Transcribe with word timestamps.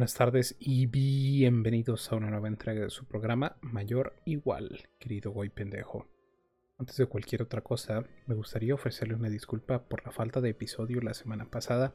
Buenas 0.00 0.14
tardes 0.14 0.56
y 0.58 0.86
bienvenidos 0.86 2.10
a 2.10 2.16
una 2.16 2.30
nueva 2.30 2.48
entrega 2.48 2.80
de 2.80 2.88
su 2.88 3.04
programa 3.04 3.58
Mayor 3.60 4.14
Igual, 4.24 4.88
querido 4.98 5.30
Goy 5.30 5.50
Pendejo. 5.50 6.08
Antes 6.78 6.96
de 6.96 7.04
cualquier 7.04 7.42
otra 7.42 7.60
cosa, 7.60 8.04
me 8.26 8.34
gustaría 8.34 8.72
ofrecerle 8.72 9.14
una 9.14 9.28
disculpa 9.28 9.82
por 9.82 10.02
la 10.06 10.10
falta 10.10 10.40
de 10.40 10.48
episodio 10.48 11.02
la 11.02 11.12
semana 11.12 11.50
pasada 11.50 11.92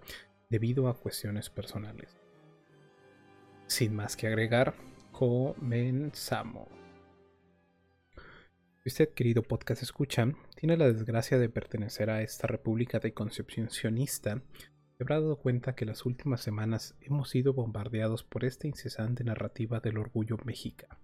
debido 0.52 0.88
a 0.88 1.00
cuestiones 1.00 1.50
personales. 1.50 2.16
Sin 3.66 3.96
más 3.96 4.16
que 4.16 4.28
agregar, 4.28 4.76
comenzamos. 5.12 6.68
Usted, 8.86 9.16
querido 9.16 9.42
podcast 9.42 9.82
escucha, 9.82 10.32
tiene 10.56 10.78
la 10.78 10.86
desgracia 10.86 11.40
de 11.40 11.50
pertenecer 11.50 12.12
a 12.12 12.22
esta 12.22 12.46
república 12.46 13.00
de 13.00 13.16
concepción 13.16 13.72
habrá 15.04 15.20
dado 15.20 15.38
cuenta 15.38 15.76
que 15.76 15.86
las 15.86 16.06
últimas 16.06 16.42
semanas 16.42 16.96
hemos 17.02 17.30
sido 17.30 17.54
bombardeados 17.54 18.24
por 18.24 18.46
esta 18.46 18.68
incesante 18.68 19.24
narrativa 19.24 19.80
del 19.80 19.98
orgullo 19.98 20.38
mexica, 20.46 21.00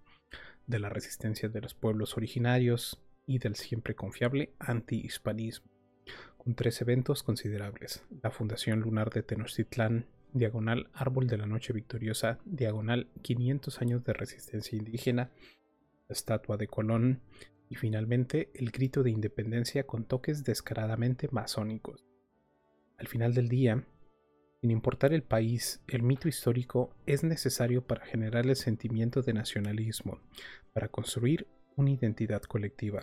de 0.66 0.78
la 0.78 0.88
resistencia 0.88 1.48
de 1.48 1.60
los 1.60 1.74
pueblos 1.74 2.16
originarios 2.16 3.02
y 3.26 3.38
del 3.38 3.54
siempre 3.56 3.94
confiable 3.94 4.54
anti-hispanismo, 4.58 5.70
con 6.38 6.54
tres 6.54 6.80
eventos 6.80 7.22
considerables: 7.22 8.02
la 8.22 8.30
Fundación 8.30 8.80
Lunar 8.80 9.10
de 9.10 9.22
Tenochtitlán, 9.22 10.06
diagonal 10.32 10.88
Árbol 10.94 11.26
de 11.26 11.36
la 11.36 11.46
Noche 11.46 11.72
Victoriosa, 11.72 12.38
diagonal 12.44 13.08
500 13.22 13.80
años 13.82 14.04
de 14.04 14.14
resistencia 14.14 14.78
indígena, 14.78 15.30
la 16.08 16.12
estatua 16.14 16.56
de 16.56 16.68
Colón 16.68 17.20
y 17.68 17.74
finalmente 17.74 18.50
el 18.54 18.70
grito 18.70 19.02
de 19.02 19.10
independencia 19.10 19.86
con 19.86 20.04
toques 20.04 20.44
descaradamente 20.44 21.28
masónicos. 21.30 22.11
Al 23.02 23.08
final 23.08 23.34
del 23.34 23.48
día, 23.48 23.84
sin 24.60 24.70
importar 24.70 25.12
el 25.12 25.24
país, 25.24 25.82
el 25.88 26.04
mito 26.04 26.28
histórico 26.28 26.94
es 27.04 27.24
necesario 27.24 27.84
para 27.84 28.06
generar 28.06 28.46
el 28.46 28.54
sentimiento 28.54 29.22
de 29.22 29.32
nacionalismo, 29.32 30.20
para 30.72 30.86
construir 30.86 31.48
una 31.74 31.90
identidad 31.90 32.42
colectiva. 32.42 33.00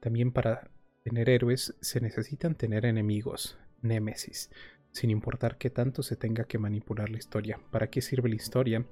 También 0.00 0.32
para 0.32 0.72
tener 1.04 1.30
héroes 1.30 1.76
se 1.80 2.00
necesitan 2.00 2.56
tener 2.56 2.84
enemigos, 2.84 3.56
némesis, 3.80 4.50
sin 4.90 5.10
importar 5.10 5.56
qué 5.56 5.70
tanto 5.70 6.02
se 6.02 6.16
tenga 6.16 6.42
que 6.42 6.58
manipular 6.58 7.08
la 7.08 7.18
historia. 7.18 7.60
¿Para 7.70 7.90
qué 7.90 8.02
sirve 8.02 8.30
la 8.30 8.34
historia 8.34 8.86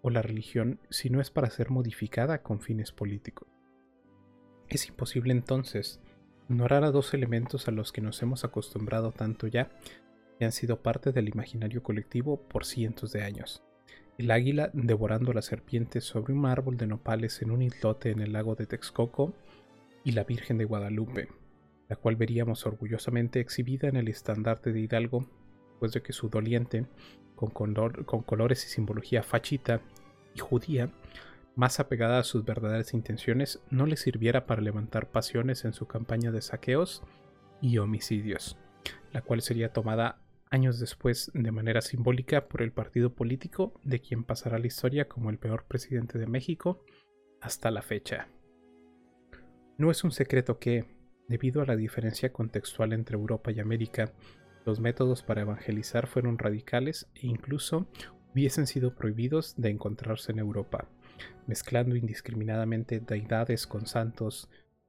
o 0.00 0.10
la 0.10 0.22
religión 0.22 0.78
si 0.90 1.10
no 1.10 1.20
es 1.20 1.32
para 1.32 1.50
ser 1.50 1.70
modificada 1.70 2.44
con 2.44 2.60
fines 2.60 2.92
políticos? 2.92 3.48
Es 4.68 4.86
imposible 4.86 5.32
entonces 5.32 6.00
ignorar 6.48 6.84
a 6.84 6.90
dos 6.90 7.12
elementos 7.12 7.68
a 7.68 7.70
los 7.70 7.92
que 7.92 8.00
nos 8.00 8.22
hemos 8.22 8.44
acostumbrado 8.44 9.12
tanto 9.12 9.46
ya 9.46 9.70
y 10.40 10.44
han 10.44 10.52
sido 10.52 10.82
parte 10.82 11.12
del 11.12 11.28
imaginario 11.28 11.82
colectivo 11.82 12.40
por 12.48 12.64
cientos 12.64 13.12
de 13.12 13.22
años. 13.22 13.62
El 14.16 14.30
águila 14.30 14.70
devorando 14.72 15.32
la 15.32 15.42
serpiente 15.42 16.00
sobre 16.00 16.32
un 16.32 16.46
árbol 16.46 16.76
de 16.76 16.86
nopales 16.86 17.42
en 17.42 17.50
un 17.50 17.62
islote 17.62 18.10
en 18.10 18.20
el 18.20 18.32
lago 18.32 18.54
de 18.54 18.66
Texcoco 18.66 19.34
y 20.04 20.12
la 20.12 20.24
Virgen 20.24 20.58
de 20.58 20.64
Guadalupe, 20.64 21.28
la 21.88 21.96
cual 21.96 22.16
veríamos 22.16 22.66
orgullosamente 22.66 23.40
exhibida 23.40 23.88
en 23.88 23.96
el 23.96 24.08
estandarte 24.08 24.72
de 24.72 24.80
Hidalgo, 24.80 25.26
después 25.70 25.92
de 25.92 26.02
que 26.02 26.12
su 26.12 26.28
doliente, 26.28 26.86
con, 27.36 27.50
con 27.50 28.22
colores 28.22 28.64
y 28.64 28.68
simbología 28.68 29.22
fachita 29.22 29.80
y 30.34 30.38
judía, 30.40 30.90
más 31.58 31.80
apegada 31.80 32.20
a 32.20 32.22
sus 32.22 32.44
verdaderas 32.44 32.94
intenciones, 32.94 33.60
no 33.68 33.84
le 33.84 33.96
sirviera 33.96 34.46
para 34.46 34.62
levantar 34.62 35.10
pasiones 35.10 35.64
en 35.64 35.72
su 35.72 35.88
campaña 35.88 36.30
de 36.30 36.40
saqueos 36.40 37.02
y 37.60 37.78
homicidios, 37.78 38.56
la 39.12 39.22
cual 39.22 39.42
sería 39.42 39.72
tomada 39.72 40.22
años 40.52 40.78
después 40.78 41.32
de 41.34 41.50
manera 41.50 41.80
simbólica 41.80 42.46
por 42.46 42.62
el 42.62 42.70
partido 42.70 43.12
político 43.12 43.72
de 43.82 44.00
quien 44.00 44.22
pasará 44.22 44.60
la 44.60 44.68
historia 44.68 45.08
como 45.08 45.30
el 45.30 45.38
peor 45.38 45.64
presidente 45.64 46.16
de 46.16 46.28
México 46.28 46.84
hasta 47.40 47.72
la 47.72 47.82
fecha. 47.82 48.28
No 49.78 49.90
es 49.90 50.04
un 50.04 50.12
secreto 50.12 50.60
que, 50.60 50.84
debido 51.26 51.60
a 51.60 51.66
la 51.66 51.74
diferencia 51.74 52.32
contextual 52.32 52.92
entre 52.92 53.16
Europa 53.16 53.50
y 53.50 53.58
América, 53.58 54.12
los 54.64 54.78
métodos 54.78 55.24
para 55.24 55.40
evangelizar 55.40 56.06
fueron 56.06 56.38
radicales 56.38 57.10
e 57.16 57.26
incluso 57.26 57.88
hubiesen 58.32 58.68
sido 58.68 58.94
prohibidos 58.94 59.56
de 59.56 59.70
encontrarse 59.70 60.30
en 60.30 60.38
Europa 60.38 60.88
mezclando 61.46 61.96
indiscriminadamente 61.96 63.00
deidades 63.00 63.66
con 63.66 63.86
santos, 63.86 64.48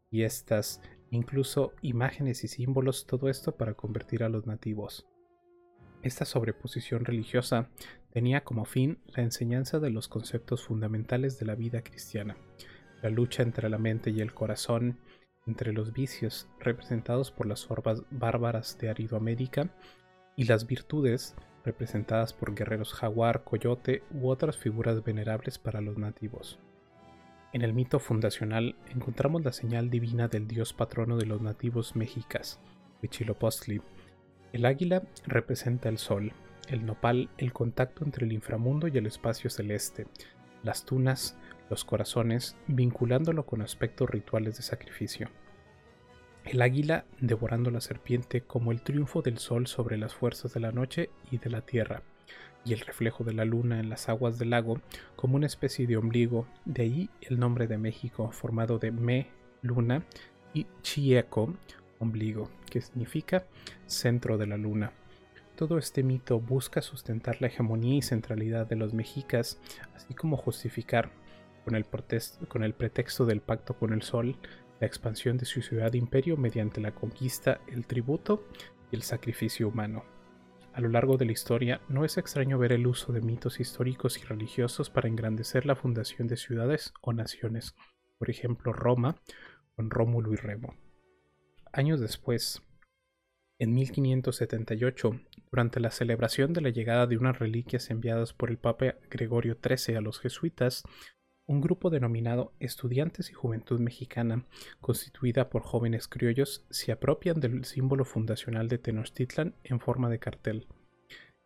fiestas, 0.09 0.81
incluso 1.12 1.73
imágenes 1.81 2.44
y 2.44 2.47
símbolos, 2.47 3.06
todo 3.06 3.29
esto 3.29 3.56
para 3.56 3.73
convertir 3.73 4.23
a 4.23 4.29
los 4.29 4.45
nativos. 4.45 5.07
Esta 6.01 6.25
sobreposición 6.25 7.03
religiosa 7.03 7.69
tenía 8.12 8.44
como 8.44 8.66
fin 8.66 9.00
la 9.07 9.23
enseñanza 9.23 9.79
de 9.79 9.90
los 9.90 10.07
conceptos 10.07 10.63
fundamentales 10.63 11.38
de 11.40 11.45
la 11.45 11.56
vida 11.56 11.81
cristiana, 11.81 12.38
la 13.01 13.09
lucha 13.09 13.44
entre 13.44 13.69
la 13.69 13.78
mente 13.78 14.09
y 14.11 14.22
el 14.22 14.34
corazón, 14.34 15.00
entre 15.46 15.73
los 15.73 15.94
vicios 15.94 16.47
representados 16.59 17.31
por 17.31 17.47
las 17.47 17.69
orbas 17.69 18.03
bárbaras 18.11 18.78
de 18.78 18.90
Aridoamérica 18.90 19.69
y 20.35 20.46
las 20.46 20.67
virtudes 20.67 21.35
representadas 21.66 22.34
por 22.34 22.56
guerreros 22.56 22.94
jaguar, 22.94 23.44
coyote 23.44 24.03
u 24.12 24.30
otras 24.30 24.58
figuras 24.58 25.03
venerables 25.03 25.58
para 25.58 25.81
los 25.81 25.97
nativos. 25.97 26.59
En 27.52 27.62
el 27.62 27.74
mito 27.74 28.00
fundacional 28.00 28.75
encontramos 28.94 29.44
la 29.44 29.52
señal 29.52 29.90
divina 29.90 30.28
del 30.28 30.47
dios 30.47 30.74
patrono 30.74 31.18
de 31.18 31.25
los 31.25 31.42
nativos 31.42 31.96
mexicas, 31.96 32.59
Huitzilopochtli. 33.02 33.81
El 34.53 34.66
águila 34.66 35.03
representa 35.25 35.90
el 35.90 35.97
sol, 35.97 36.31
el 36.68 36.86
nopal 36.86 37.30
el 37.38 37.53
contacto 37.53 38.06
entre 38.06 38.26
el 38.26 38.34
inframundo 38.34 38.88
y 38.88 38.97
el 38.97 39.08
espacio 39.08 39.50
celeste, 39.50 40.08
las 40.64 40.86
tunas, 40.86 41.38
los 41.70 41.86
corazones, 41.86 42.56
vinculándolo 42.68 43.46
con 43.46 43.62
aspectos 43.62 44.09
rituales 44.09 44.58
de 44.58 44.64
sacrificio 44.64 45.30
el 46.46 46.62
águila 46.62 47.06
devorando 47.20 47.72
la 47.72 47.82
serpiente 47.82 48.42
como 48.42 48.72
el 48.72 48.82
triunfo 48.82 49.22
del 49.22 49.38
sol 49.38 49.68
sobre 49.68 49.98
las 49.98 50.16
fuerzas 50.16 50.54
de 50.54 50.60
la 50.60 50.72
noche 50.72 51.10
y 51.32 51.38
de 51.38 51.50
la 51.50 51.62
tierra, 51.62 52.02
y 52.66 52.74
el 52.74 52.80
reflejo 52.80 53.24
de 53.24 53.34
la 53.34 53.46
luna 53.46 53.80
en 53.80 53.90
las 53.90 54.10
aguas 54.10 54.40
del 54.40 54.52
lago 54.52 54.82
como 55.16 55.36
una 55.36 55.48
especie 55.48 55.88
de 55.88 55.98
ombligo, 55.98 56.48
de 56.66 56.84
ahí 56.84 57.10
el 57.22 57.40
nombre 57.40 57.68
de 57.68 57.78
México 57.78 58.32
formado 58.32 58.80
de 58.80 58.92
Me, 58.92 59.28
luna, 59.62 60.04
y 60.54 60.66
Chieco, 60.82 61.54
ombligo, 62.00 62.50
que 62.70 62.82
significa 62.82 63.46
centro 63.86 64.38
de 64.38 64.48
la 64.48 64.58
luna. 64.58 64.92
Todo 65.56 65.78
este 65.78 66.04
mito 66.04 66.40
busca 66.40 66.82
sustentar 66.82 67.42
la 67.42 67.48
hegemonía 67.48 67.98
y 67.98 68.02
centralidad 68.02 68.66
de 68.66 68.78
los 68.78 68.94
mexicas, 68.94 69.60
así 69.94 70.14
como 70.14 70.38
justificar, 70.38 71.12
con 71.66 71.76
el, 71.76 71.86
con 72.48 72.64
el 72.64 72.74
pretexto 72.74 73.26
del 73.26 73.42
pacto 73.42 73.76
con 73.76 73.94
el 73.94 74.02
sol, 74.02 74.38
la 74.79 74.88
expansión 74.88 75.38
de 75.38 75.45
su 75.45 75.62
ciudad 75.62 75.94
imperio 75.94 76.38
mediante 76.38 76.81
la 76.81 76.94
conquista, 76.94 77.62
el 77.67 77.85
tributo 77.85 78.47
y 78.91 78.95
el 78.95 79.03
sacrificio 79.03 79.67
humano. 79.67 80.03
A 80.73 80.81
lo 80.81 80.90
largo 80.90 81.17
de 81.17 81.25
la 81.25 81.31
historia 81.31 81.81
no 81.90 82.06
es 82.06 82.17
extraño 82.17 82.57
ver 82.57 82.72
el 82.72 82.88
uso 82.88 83.12
de 83.12 83.22
mitos 83.22 83.59
históricos 83.59 84.17
y 84.17 84.22
religiosos 84.23 84.90
para 84.90 85.09
engrandecer 85.09 85.66
la 85.66 85.75
fundación 85.75 86.28
de 86.28 86.38
ciudades 86.38 86.94
o 87.01 87.12
naciones, 87.12 87.75
por 88.17 88.29
ejemplo 88.29 88.72
Roma 88.72 89.16
con 89.75 89.90
Rómulo 89.90 90.34
y 90.34 90.35
Remo. 90.35 90.75
Años 91.72 92.00
después, 92.00 92.61
en 93.59 93.73
1578, 93.73 95.19
durante 95.51 95.79
la 95.79 95.91
celebración 95.91 96.53
de 96.53 96.61
la 96.61 96.69
llegada 96.69 97.07
de 97.07 97.17
unas 97.17 97.40
reliquias 97.40 97.90
enviadas 97.90 98.34
por 98.34 98.50
el 98.50 98.57
Papa 98.57 98.96
Gregorio 99.09 99.57
XIII 99.61 99.97
a 99.97 100.01
los 100.01 100.19
jesuitas, 100.19 100.84
un 101.50 101.62
grupo 101.62 101.90
denominado 101.90 102.54
Estudiantes 102.60 103.32
y 103.32 103.34
Juventud 103.34 103.80
Mexicana, 103.80 104.46
constituida 104.82 105.50
por 105.50 105.64
jóvenes 105.64 106.08
criollos, 106.08 106.64
se 106.70 106.92
apropian 106.92 107.40
del 107.40 107.66
símbolo 107.66 108.06
fundacional 108.06 108.68
de 108.68 108.78
Tenochtitlan 108.78 109.56
en 109.64 109.80
forma 109.80 110.09
de 110.09 110.20
cartel. 110.20 110.68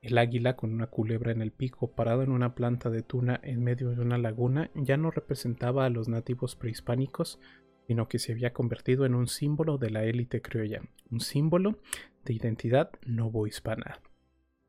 El 0.01 0.17
águila 0.17 0.57
con 0.57 0.73
una 0.73 0.87
culebra 0.87 1.31
en 1.31 1.41
el 1.41 1.53
pico 1.53 1.95
parado 1.95 2.21
en 2.21 2.31
una 2.31 2.53
planta 2.53 2.89
de 2.89 3.01
tuna 3.01 3.39
en 3.43 3.63
medio 3.63 3.91
de 3.91 4.01
una 4.01 4.17
laguna 4.17 4.69
ya 4.75 4.97
no 4.97 5.09
representaba 5.09 5.85
a 5.85 5.89
los 5.89 6.09
nativos 6.09 6.57
prehispánicos, 6.57 7.39
sino 7.87 8.09
que 8.09 8.19
se 8.19 8.33
había 8.33 8.51
convertido 8.51 9.05
en 9.05 9.15
un 9.15 9.27
símbolo 9.27 9.77
de 9.77 9.89
la 9.89 10.03
élite 10.03 10.41
criolla, 10.41 10.81
un 11.11 11.21
símbolo 11.21 11.79
de 12.25 12.33
identidad 12.33 12.91
novohispana, 13.05 14.01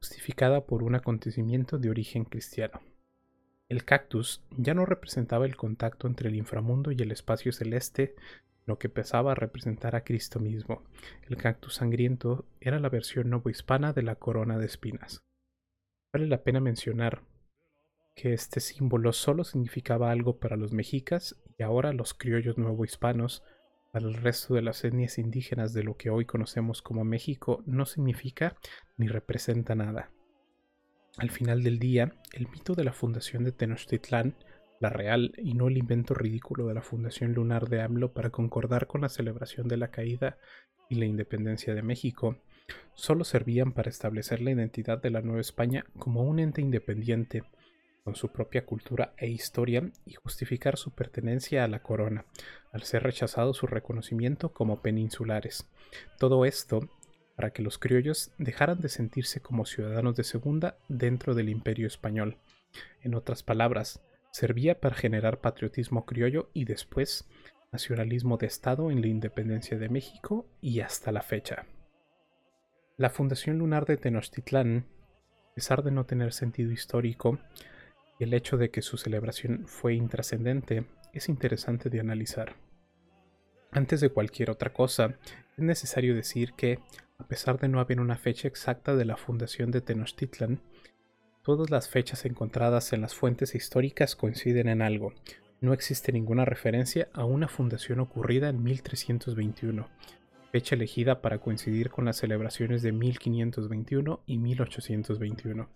justificada 0.00 0.64
por 0.64 0.84
un 0.84 0.94
acontecimiento 0.94 1.78
de 1.78 1.90
origen 1.90 2.22
cristiano. 2.24 2.93
El 3.68 3.84
cactus 3.84 4.42
ya 4.50 4.74
no 4.74 4.84
representaba 4.84 5.46
el 5.46 5.56
contacto 5.56 6.06
entre 6.06 6.28
el 6.28 6.36
inframundo 6.36 6.92
y 6.92 6.96
el 6.96 7.10
espacio 7.10 7.52
celeste, 7.52 8.14
lo 8.66 8.78
que 8.78 8.88
pesaba 8.88 9.32
a 9.32 9.34
representar 9.34 9.96
a 9.96 10.04
Cristo 10.04 10.38
mismo. 10.40 10.82
El 11.28 11.36
cactus 11.36 11.74
sangriento 11.74 12.46
era 12.60 12.78
la 12.78 12.88
versión 12.88 13.30
novohispana 13.30 13.92
de 13.92 14.02
la 14.02 14.16
corona 14.16 14.58
de 14.58 14.66
espinas. 14.66 15.22
Vale 16.12 16.26
la 16.26 16.42
pena 16.42 16.60
mencionar 16.60 17.22
que 18.14 18.32
este 18.32 18.60
símbolo 18.60 19.12
solo 19.12 19.44
significaba 19.44 20.10
algo 20.10 20.38
para 20.38 20.56
los 20.56 20.72
mexicas 20.72 21.36
y 21.58 21.62
ahora 21.62 21.92
los 21.92 22.14
criollos 22.14 22.58
novohispanos, 22.58 23.42
para 23.92 24.06
el 24.06 24.14
resto 24.14 24.54
de 24.54 24.62
las 24.62 24.84
etnias 24.84 25.18
indígenas 25.18 25.72
de 25.72 25.84
lo 25.84 25.96
que 25.96 26.10
hoy 26.10 26.24
conocemos 26.24 26.82
como 26.82 27.04
México, 27.04 27.62
no 27.66 27.86
significa 27.86 28.56
ni 28.96 29.08
representa 29.08 29.74
nada. 29.74 30.10
Al 31.16 31.30
final 31.30 31.62
del 31.62 31.78
día, 31.78 32.12
el 32.32 32.48
mito 32.48 32.74
de 32.74 32.82
la 32.82 32.92
fundación 32.92 33.44
de 33.44 33.52
Tenochtitlán, 33.52 34.34
la 34.80 34.90
real 34.90 35.32
y 35.38 35.54
no 35.54 35.68
el 35.68 35.78
invento 35.78 36.12
ridículo 36.12 36.66
de 36.66 36.74
la 36.74 36.82
fundación 36.82 37.34
lunar 37.34 37.68
de 37.68 37.80
AMLO 37.80 38.12
para 38.12 38.30
concordar 38.30 38.88
con 38.88 39.02
la 39.02 39.08
celebración 39.08 39.68
de 39.68 39.76
la 39.76 39.88
caída 39.88 40.38
y 40.88 40.96
la 40.96 41.06
independencia 41.06 41.72
de 41.72 41.82
México, 41.82 42.36
solo 42.94 43.24
servían 43.24 43.72
para 43.72 43.90
establecer 43.90 44.42
la 44.42 44.50
identidad 44.50 45.00
de 45.00 45.10
la 45.10 45.20
Nueva 45.20 45.40
España 45.40 45.84
como 45.98 46.22
un 46.22 46.40
ente 46.40 46.60
independiente, 46.60 47.44
con 48.02 48.16
su 48.16 48.32
propia 48.32 48.66
cultura 48.66 49.14
e 49.16 49.28
historia, 49.28 49.88
y 50.04 50.14
justificar 50.14 50.76
su 50.76 50.90
pertenencia 50.90 51.62
a 51.62 51.68
la 51.68 51.80
corona, 51.80 52.26
al 52.72 52.82
ser 52.82 53.04
rechazado 53.04 53.54
su 53.54 53.68
reconocimiento 53.68 54.52
como 54.52 54.82
peninsulares. 54.82 55.66
Todo 56.18 56.44
esto 56.44 56.88
para 57.36 57.50
que 57.50 57.62
los 57.62 57.78
criollos 57.78 58.32
dejaran 58.38 58.80
de 58.80 58.88
sentirse 58.88 59.40
como 59.40 59.66
ciudadanos 59.66 60.16
de 60.16 60.24
segunda 60.24 60.78
dentro 60.88 61.34
del 61.34 61.48
imperio 61.48 61.86
español. 61.86 62.38
En 63.02 63.14
otras 63.14 63.42
palabras, 63.42 64.00
servía 64.30 64.80
para 64.80 64.94
generar 64.94 65.40
patriotismo 65.40 66.06
criollo 66.06 66.50
y 66.54 66.64
después 66.64 67.28
nacionalismo 67.72 68.36
de 68.36 68.46
Estado 68.46 68.90
en 68.90 69.00
la 69.00 69.08
independencia 69.08 69.76
de 69.78 69.88
México 69.88 70.46
y 70.60 70.80
hasta 70.80 71.12
la 71.12 71.22
fecha. 71.22 71.66
La 72.96 73.10
Fundación 73.10 73.58
Lunar 73.58 73.86
de 73.86 73.96
Tenochtitlán, 73.96 74.86
a 75.50 75.54
pesar 75.54 75.82
de 75.82 75.90
no 75.90 76.06
tener 76.06 76.32
sentido 76.32 76.70
histórico, 76.70 77.40
y 78.18 78.24
el 78.24 78.34
hecho 78.34 78.56
de 78.56 78.70
que 78.70 78.82
su 78.82 78.96
celebración 78.96 79.66
fue 79.66 79.94
intrascendente, 79.94 80.86
es 81.12 81.28
interesante 81.28 81.90
de 81.90 81.98
analizar. 81.98 82.54
Antes 83.72 84.00
de 84.00 84.10
cualquier 84.10 84.50
otra 84.50 84.72
cosa, 84.72 85.18
es 85.56 85.64
necesario 85.64 86.14
decir 86.14 86.52
que, 86.52 86.78
a 87.24 87.26
pesar 87.26 87.58
de 87.58 87.68
no 87.68 87.80
haber 87.80 88.00
una 88.00 88.18
fecha 88.18 88.48
exacta 88.48 88.94
de 88.94 89.06
la 89.06 89.16
fundación 89.16 89.70
de 89.70 89.80
Tenochtitlan, 89.80 90.60
todas 91.42 91.70
las 91.70 91.88
fechas 91.88 92.26
encontradas 92.26 92.92
en 92.92 93.00
las 93.00 93.14
fuentes 93.14 93.54
históricas 93.54 94.14
coinciden 94.14 94.68
en 94.68 94.82
algo. 94.82 95.14
No 95.62 95.72
existe 95.72 96.12
ninguna 96.12 96.44
referencia 96.44 97.08
a 97.14 97.24
una 97.24 97.48
fundación 97.48 98.00
ocurrida 98.00 98.50
en 98.50 98.62
1321, 98.62 99.88
fecha 100.52 100.74
elegida 100.74 101.22
para 101.22 101.38
coincidir 101.38 101.88
con 101.88 102.04
las 102.04 102.18
celebraciones 102.18 102.82
de 102.82 102.92
1521 102.92 104.20
y 104.26 104.36
1821. 104.36 105.70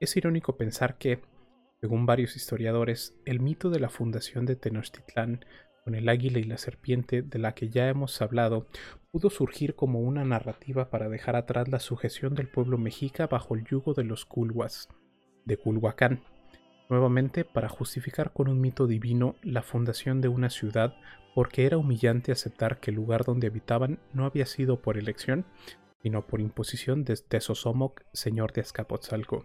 Es 0.00 0.16
irónico 0.16 0.56
pensar 0.56 0.96
que, 0.96 1.20
según 1.82 2.06
varios 2.06 2.34
historiadores, 2.34 3.14
el 3.26 3.40
mito 3.40 3.68
de 3.68 3.78
la 3.78 3.90
fundación 3.90 4.46
de 4.46 4.56
Tenochtitlán 4.56 5.44
con 5.84 5.94
el 5.94 6.08
águila 6.08 6.38
y 6.38 6.44
la 6.44 6.56
serpiente 6.56 7.20
de 7.20 7.38
la 7.38 7.54
que 7.54 7.68
ya 7.68 7.90
hemos 7.90 8.22
hablado, 8.22 8.66
pudo 9.12 9.28
surgir 9.28 9.74
como 9.74 10.00
una 10.00 10.24
narrativa 10.24 10.88
para 10.88 11.10
dejar 11.10 11.36
atrás 11.36 11.68
la 11.68 11.80
sujeción 11.80 12.34
del 12.34 12.48
pueblo 12.48 12.78
mexica 12.78 13.26
bajo 13.26 13.54
el 13.54 13.62
yugo 13.64 13.92
de 13.92 14.04
los 14.04 14.24
culhuas, 14.24 14.88
de 15.44 15.58
Culhuacán, 15.58 16.22
nuevamente 16.88 17.44
para 17.44 17.68
justificar 17.68 18.32
con 18.32 18.48
un 18.48 18.58
mito 18.58 18.86
divino 18.86 19.36
la 19.42 19.62
fundación 19.62 20.22
de 20.22 20.28
una 20.28 20.48
ciudad 20.48 20.96
porque 21.34 21.66
era 21.66 21.76
humillante 21.76 22.32
aceptar 22.32 22.80
que 22.80 22.90
el 22.90 22.96
lugar 22.96 23.24
donde 23.24 23.48
habitaban 23.48 24.00
no 24.14 24.24
había 24.24 24.46
sido 24.46 24.80
por 24.80 24.96
elección, 24.96 25.44
sino 26.02 26.26
por 26.26 26.40
imposición 26.40 27.04
de 27.04 27.16
Tezosomoc, 27.16 28.02
señor 28.14 28.54
de 28.54 28.62
Azcapotzalco. 28.62 29.44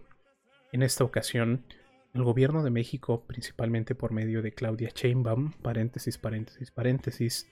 En 0.72 0.82
esta 0.82 1.04
ocasión, 1.04 1.66
el 2.14 2.24
gobierno 2.24 2.62
de 2.62 2.70
México, 2.70 3.24
principalmente 3.26 3.94
por 3.94 4.12
medio 4.12 4.40
de 4.40 4.52
Claudia 4.52 4.90
Sheinbaum, 4.94 5.52
paréntesis, 5.60 6.16
paréntesis, 6.16 6.70
paréntesis, 6.70 7.46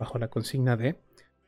bajo 0.00 0.18
la 0.18 0.28
consigna 0.28 0.76
de 0.76 0.96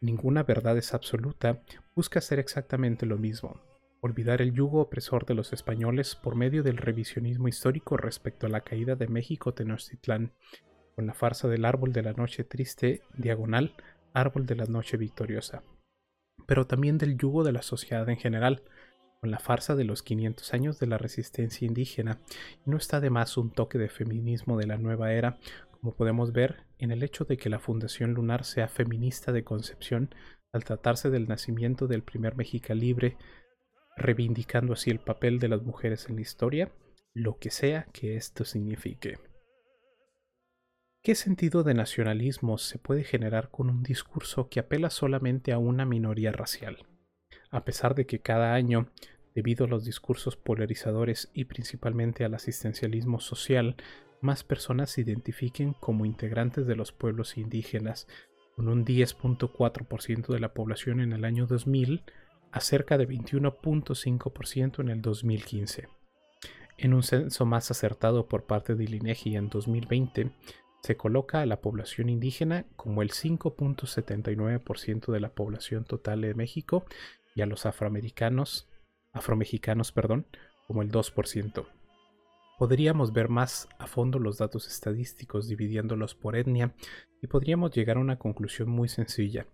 ninguna 0.03 0.43
verdad 0.43 0.77
es 0.77 0.93
absoluta, 0.95 1.63
busca 1.95 2.19
hacer 2.19 2.39
exactamente 2.39 3.07
lo 3.07 3.17
mismo, 3.17 3.63
olvidar 4.01 4.43
el 4.43 4.53
yugo 4.53 4.81
opresor 4.81 5.25
de 5.25 5.35
los 5.35 5.53
españoles 5.53 6.17
por 6.17 6.35
medio 6.35 6.65
del 6.65 6.77
revisionismo 6.77 7.49
histórico 7.49 7.97
respecto 7.97 8.47
a 8.47 8.51
la 8.51 8.63
caída 8.63 8.97
de 8.97 9.07
México 9.07 9.55
Tenochtitlán, 9.55 10.33
con 10.97 11.07
la 11.07 11.15
farsa 11.15 11.49
del 11.49 11.65
árbol 11.65 11.93
de 11.93 12.03
la 12.03 12.13
noche 12.13 12.43
triste, 12.43 13.01
diagonal, 13.17 13.75
árbol 14.13 14.45
de 14.45 14.57
la 14.57 14.67
noche 14.67 14.97
victoriosa, 14.97 15.63
pero 16.47 16.67
también 16.67 16.99
del 16.99 17.17
yugo 17.17 17.45
de 17.45 17.53
la 17.53 17.63
sociedad 17.63 18.09
en 18.09 18.17
general, 18.17 18.63
con 19.21 19.31
la 19.31 19.39
farsa 19.39 19.77
de 19.77 19.85
los 19.85 20.03
500 20.03 20.53
años 20.53 20.81
de 20.81 20.89
la 20.89 20.99
resistencia 20.99 21.65
indígena, 21.65 22.19
y 22.67 22.71
no 22.71 22.77
está 22.77 22.99
de 22.99 23.11
más 23.11 23.37
un 23.37 23.53
toque 23.53 23.79
de 23.79 23.89
feminismo 23.89 24.59
de 24.59 24.67
la 24.67 24.79
nueva 24.79 25.13
era, 25.13 25.39
como 25.83 25.97
podemos 25.97 26.33
ver 26.33 26.65
en 26.79 26.93
el 26.93 27.03
hecho 27.03 27.25
de 27.25 27.37
que 27.37 27.51
la 27.51 27.59
Fundación 27.59 28.15
Lunar 28.15 28.45
sea 28.45 28.69
feminista 28.69 29.33
de 29.33 29.43
concepción 29.43 30.15
al 30.53 30.63
tratarse 30.63 31.11
del 31.11 31.27
nacimiento 31.27 31.89
del 31.89 32.05
primer 32.05 32.37
México 32.37 32.73
libre, 32.73 33.17
reivindicando 33.97 34.75
así 34.75 34.91
el 34.91 35.01
papel 35.01 35.41
de 35.41 35.49
las 35.49 35.63
mujeres 35.63 36.09
en 36.09 36.15
la 36.15 36.21
historia, 36.21 36.71
lo 37.15 37.39
que 37.39 37.51
sea 37.51 37.89
que 37.93 38.15
esto 38.15 38.45
signifique. 38.45 39.19
¿Qué 41.03 41.17
sentido 41.17 41.65
de 41.65 41.75
nacionalismo 41.75 42.59
se 42.59 42.79
puede 42.79 43.03
generar 43.03 43.51
con 43.51 43.69
un 43.69 43.83
discurso 43.83 44.49
que 44.49 44.61
apela 44.61 44.89
solamente 44.89 45.51
a 45.51 45.59
una 45.59 45.85
minoría 45.85 46.31
racial? 46.31 46.87
A 47.51 47.65
pesar 47.65 47.97
de 47.97 48.07
que 48.07 48.21
cada 48.21 48.55
año 48.55 48.87
Debido 49.35 49.65
a 49.65 49.69
los 49.69 49.85
discursos 49.85 50.37
polarizadores 50.37 51.31
y 51.33 51.45
principalmente 51.45 52.25
al 52.25 52.35
asistencialismo 52.35 53.21
social, 53.21 53.77
más 54.21 54.45
personas 54.45 54.91
se 54.91 55.01
identifiquen 55.01 55.73
como 55.75 56.05
integrantes 56.05 56.67
de 56.67 56.77
los 56.77 56.93
pueblos 56.93 57.39
indígenas, 57.39 58.07
con 58.57 58.69
un 58.69 58.85
10.4% 58.85 60.27
de 60.29 60.41
la 60.41 60.53
población 60.53 61.01
en 61.01 61.13
el 61.13 61.25
año 61.25 61.47
2000 61.47 62.03
a 62.53 62.61
cerca 62.61 62.99
de 62.99 63.09
21.5% 63.09 64.81
en 64.81 64.89
el 64.91 65.01
2015. 65.01 65.89
En 66.77 66.95
un 66.95 67.03
censo 67.03 67.47
más 67.47 67.71
acertado 67.71 68.29
por 68.29 68.45
parte 68.45 68.75
de 68.75 68.85
INEGI 68.85 69.37
en 69.37 69.49
2020, 69.49 70.33
se 70.83 70.97
coloca 70.97 71.41
a 71.41 71.47
la 71.47 71.61
población 71.61 72.09
indígena 72.09 72.67
como 72.77 73.03
el 73.03 73.11
5.79% 73.11 75.13
de 75.13 75.21
la 75.21 75.31
población 75.31 75.85
total 75.85 76.23
de 76.23 76.35
México 76.35 76.85
y 77.35 77.43
a 77.43 77.47
los 77.47 77.67
afroamericanos 77.67 78.69
afromexicanos, 79.13 79.93
perdón, 79.93 80.27
como 80.67 80.83
el 80.83 80.91
2%. 80.91 81.67
Podríamos 82.59 83.13
ver 83.13 83.29
más 83.29 83.69
a 83.79 83.87
fondo 83.87 84.19
los 84.19 84.39
datos 84.39 84.69
estadísticos 84.69 85.49
dividiéndolos 85.49 86.15
por 86.15 86.37
etnia 86.37 86.75
y 87.21 87.27
podríamos 87.27 87.73
llegar 87.73 87.97
a 87.97 88.01
una 88.01 88.19
conclusión 88.19 88.69
muy 88.69 88.89
sencilla. 88.89 89.47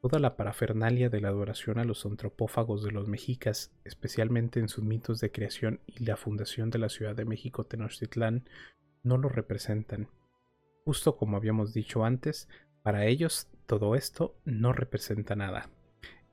Toda 0.00 0.18
la 0.20 0.36
parafernalia 0.36 1.10
de 1.10 1.20
la 1.20 1.28
adoración 1.28 1.78
a 1.78 1.84
los 1.84 2.06
antropófagos 2.06 2.82
de 2.82 2.92
los 2.92 3.08
mexicas, 3.08 3.72
especialmente 3.84 4.60
en 4.60 4.68
sus 4.68 4.84
mitos 4.84 5.20
de 5.20 5.32
creación 5.32 5.80
y 5.86 6.04
la 6.04 6.16
fundación 6.16 6.70
de 6.70 6.78
la 6.78 6.88
Ciudad 6.88 7.14
de 7.14 7.24
México 7.24 7.64
Tenochtitlán, 7.64 8.48
no 9.02 9.18
lo 9.18 9.28
representan. 9.28 10.08
Justo 10.84 11.16
como 11.16 11.36
habíamos 11.36 11.74
dicho 11.74 12.04
antes, 12.04 12.48
para 12.82 13.06
ellos 13.06 13.48
todo 13.66 13.96
esto 13.96 14.36
no 14.44 14.72
representa 14.72 15.34
nada. 15.34 15.68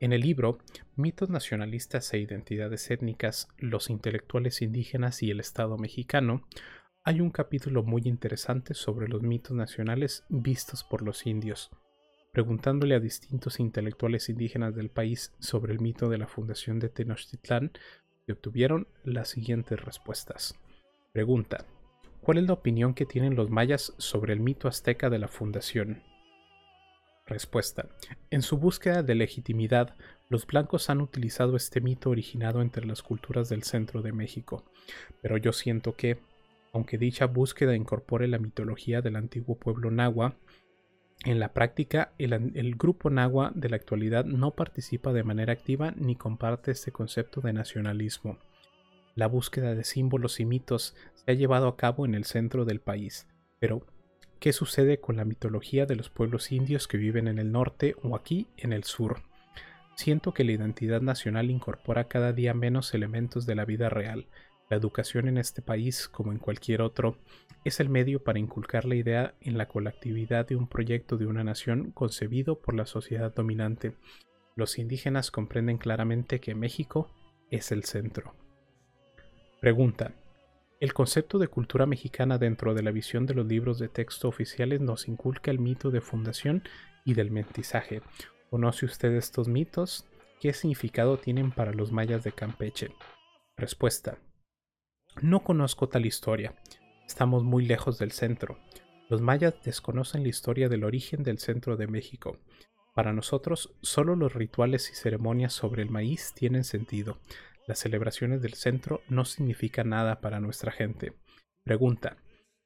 En 0.03 0.12
el 0.12 0.19
libro 0.19 0.57
Mitos 0.98 1.29
nacionalistas 1.29 2.13
e 2.13 2.17
identidades 2.17 2.91
étnicas, 2.91 3.48
los 3.57 3.89
intelectuales 3.89 4.62
indígenas 4.62 5.24
y 5.24 5.31
el 5.31 5.39
Estado 5.39 5.77
mexicano, 5.77 6.45
hay 7.05 7.22
un 7.22 7.31
capítulo 7.31 7.83
muy 7.83 8.01
interesante 8.03 8.74
sobre 8.74 9.07
los 9.07 9.22
mitos 9.22 9.55
nacionales 9.55 10.25
vistos 10.27 10.83
por 10.83 11.03
los 11.03 11.25
indios, 11.25 11.72
preguntándole 12.33 12.95
a 12.95 13.00
distintos 13.00 13.62
intelectuales 13.62 14.27
indígenas 14.27 14.75
del 14.75 14.89
país 14.89 15.33
sobre 15.39 15.72
el 15.72 15.79
mito 15.79 16.10
de 16.10 16.17
la 16.17 16.27
fundación 16.27 16.79
de 16.79 16.89
Tenochtitlán 16.89 17.72
y 18.27 18.33
obtuvieron 18.33 18.89
las 19.05 19.29
siguientes 19.29 19.81
respuestas. 19.86 20.60
Pregunta: 21.13 21.65
¿Cuál 22.19 22.39
es 22.39 22.43
la 22.43 22.55
opinión 22.55 22.93
que 22.93 23.05
tienen 23.05 23.38
los 23.38 23.50
mayas 23.50 23.93
sobre 24.00 24.33
el 24.33 24.41
mito 24.41 24.67
azteca 24.67 25.10
de 25.10 25.19
la 25.19 25.29
fundación? 25.29 26.03
Respuesta. 27.25 27.88
En 28.32 28.42
su 28.42 28.58
búsqueda 28.58 29.01
de 29.01 29.15
legitimidad, 29.15 29.96
los 30.27 30.46
blancos 30.46 30.89
han 30.89 31.00
utilizado 31.00 31.56
este 31.56 31.80
mito 31.80 32.10
originado 32.10 32.62
entre 32.62 32.86
las 32.86 33.01
culturas 33.01 33.48
del 33.48 33.63
centro 33.63 34.01
de 34.01 34.12
México, 34.12 34.65
pero 35.22 35.38
yo 35.38 35.53
siento 35.53 35.96
que, 35.96 36.18
aunque 36.74 36.98
dicha 36.98 37.25
búsqueda 37.25 37.75
incorpore 37.75 38.27
la 38.27 38.39
mitología 38.39 39.01
del 39.01 39.15
antiguo 39.15 39.56
pueblo 39.56 39.89
nahua, 39.89 40.36
en 41.24 41.39
la 41.39 41.53
práctica 41.53 42.12
el, 42.18 42.34
el, 42.34 42.75
grupo 42.75 43.10
nahua 43.10 43.53
de 43.56 43.70
la 43.70 43.77
actualidad 43.77 44.25
no 44.25 44.51
participa 44.51 45.13
de 45.13 45.24
manera 45.24 45.53
activa 45.53 45.94
ni 45.96 46.18
comparte 46.18 46.72
este 46.72 46.92
concepto 46.92 47.39
de 47.39 47.53
nacionalismo. 47.53 48.38
La 49.15 49.27
búsqueda 49.27 49.75
de 49.75 49.86
símbolos 49.86 50.42
y 50.42 50.46
mitos 50.46 50.94
se 51.13 51.32
ha 51.32 51.36
llevado 51.36 51.70
a 51.70 51.77
cabo 51.77 52.06
en 52.06 52.15
el 52.15 52.25
centro 52.25 52.65
del 52.65 52.82
país, 52.82 53.27
pero 53.60 53.86
qué 54.43 54.51
sucede 54.51 55.00
con 55.00 55.15
la 55.15 55.23
mitología 55.23 55.85
de 55.85 55.95
los 55.95 56.09
pueblos 56.09 56.51
indios 56.51 56.89
que 56.89 56.97
viven 56.97 57.29
en 57.29 57.39
el 57.39 57.53
norte 57.53 57.95
o 58.03 58.13
aquí 58.13 58.47
en 58.57 58.73
el 58.73 58.83
sur. 58.83 59.21
Siento 59.95 60.33
que 60.33 60.43
la 60.43 60.51
identidad 60.51 61.00
nacional 61.00 61.50
incorpora 61.50 62.09
cada 62.09 62.33
día 62.33 62.53
menos 62.53 62.93
elementos 62.93 63.45
de 63.45 63.55
la 63.55 63.63
vida 63.63 63.88
real. 63.88 64.27
La 64.69 64.75
educación 64.75 65.29
en 65.29 65.38
este 65.38 65.62
país, 65.62 66.09
como 66.09 66.33
en 66.33 66.39
cualquier 66.39 66.81
otro, 66.81 67.15
es 67.63 67.79
el 67.79 67.88
medio 67.88 68.21
para 68.21 68.38
inculcar 68.38 68.83
la 68.83 68.95
idea 68.95 69.33
en 69.39 69.57
la 69.57 69.69
colectividad 69.69 70.45
de 70.45 70.57
un 70.57 70.67
proyecto 70.67 71.15
de 71.15 71.25
una 71.25 71.45
nación 71.45 71.91
concebido 71.91 72.59
por 72.59 72.75
la 72.75 72.85
sociedad 72.85 73.33
dominante. 73.33 73.95
Los 74.57 74.77
indígenas 74.77 75.31
comprenden 75.31 75.77
claramente 75.77 76.41
que 76.41 76.53
México 76.53 77.09
es 77.50 77.71
el 77.71 77.85
centro. 77.85 78.35
Pregunta. 79.62 80.15
El 80.84 80.94
concepto 80.94 81.40
de 81.40 81.48
cultura 81.48 81.86
mexicana 81.86 82.38
dentro 82.38 82.74
de 82.74 82.84
la 82.84 82.92
visión 82.92 83.25
de 83.25 83.34
los 83.34 83.46
libros 83.46 83.80
de 83.80 83.88
texto 83.88 84.28
oficiales 84.28 84.82
nos 84.82 85.08
inculca 85.08 85.50
el 85.50 85.58
mito 85.58 85.92
de 85.92 86.02
fundación 86.02 86.62
y 87.06 87.13
del 87.13 87.32
mestizaje. 87.32 88.02
¿Conoce 88.50 88.86
usted 88.86 89.13
estos 89.13 89.48
mitos? 89.48 90.06
¿Qué 90.42 90.52
significado 90.52 91.16
tienen 91.16 91.52
para 91.52 91.72
los 91.72 91.94
mayas 91.94 92.25
de 92.25 92.34
Campeche? 92.34 92.94
Respuesta. 93.56 94.18
No 95.22 95.46
conozco 95.46 95.88
tal 95.88 96.06
historia. 96.06 96.54
Estamos 97.08 97.46
muy 97.46 97.66
lejos 97.66 97.98
del 97.98 98.12
centro. 98.12 98.60
Los 99.08 99.22
mayas 99.22 99.54
desconocen 99.63 100.24
la 100.24 100.30
historia 100.30 100.68
del 100.68 100.84
origen 100.84 101.24
del 101.24 101.40
centro 101.40 101.78
de 101.78 101.88
México. 101.88 102.40
Para 102.94 103.13
nosotros, 103.13 103.74
solo 103.82 104.18
los 104.18 104.34
rituales 104.34 104.92
y 104.92 104.96
ceremonias 104.96 105.54
sobre 105.54 105.82
el 105.82 105.90
maíz 105.90 106.34
tienen 106.36 106.66
sentido. 106.66 107.20
Las 107.67 107.79
celebraciones 107.79 108.41
del 108.41 108.55
centro 108.55 109.01
no 109.08 109.24
significan 109.24 109.89
nada 109.89 110.20
para 110.20 110.39
nuestra 110.39 110.72
gente. 110.72 111.13
Pregunta. 111.63 112.17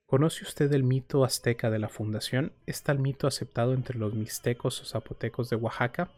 ¿Conoce 0.08 0.44
usted 0.44 0.72
el 0.74 0.84
mito 0.84 1.24
azteca 1.24 1.70
de 1.70 1.80
la 1.80 1.89
fundación? 1.89 2.54
¿Está 2.66 2.94
el 2.94 3.00
mito 3.00 3.27
aceptado 3.27 3.74
entre 3.74 4.00
los 4.00 4.13
mixtecos 4.13 4.82
o 4.82 4.86
zapotecos 4.86 5.50
de 5.50 5.58
Oaxaca? 5.58 6.10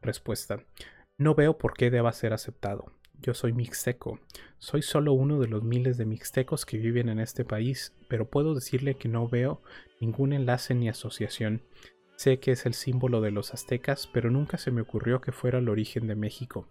Respuesta. 0.00 0.64
No 1.18 1.34
veo 1.34 1.56
por 1.58 1.74
qué 1.74 1.90
deba 1.90 2.12
ser 2.12 2.32
aceptado. 2.32 2.92
Yo 3.20 3.34
soy 3.34 3.52
mixteco. 3.52 4.20
Soy 4.58 4.82
solo 4.82 5.12
uno 5.12 5.38
de 5.38 5.48
los 5.48 5.62
miles 5.62 5.96
de 5.96 6.06
mixtecos 6.06 6.66
que 6.66 6.78
viven 6.78 7.08
en 7.08 7.20
este 7.20 7.44
país, 7.44 7.94
pero 8.08 8.28
puedo 8.28 8.54
decirle 8.54 8.96
que 8.96 9.08
no 9.08 9.28
veo 9.28 9.62
ningún 10.00 10.32
enlace 10.32 10.74
ni 10.74 10.88
asociación. 10.88 11.62
Sé 12.16 12.40
que 12.40 12.52
es 12.52 12.66
el 12.66 12.74
símbolo 12.74 13.20
de 13.20 13.30
los 13.30 13.54
aztecas, 13.54 14.08
pero 14.12 14.30
nunca 14.30 14.58
se 14.58 14.70
me 14.70 14.80
ocurrió 14.80 15.20
que 15.20 15.32
fuera 15.32 15.58
el 15.58 15.68
origen 15.68 16.06
de 16.06 16.14
México. 16.16 16.68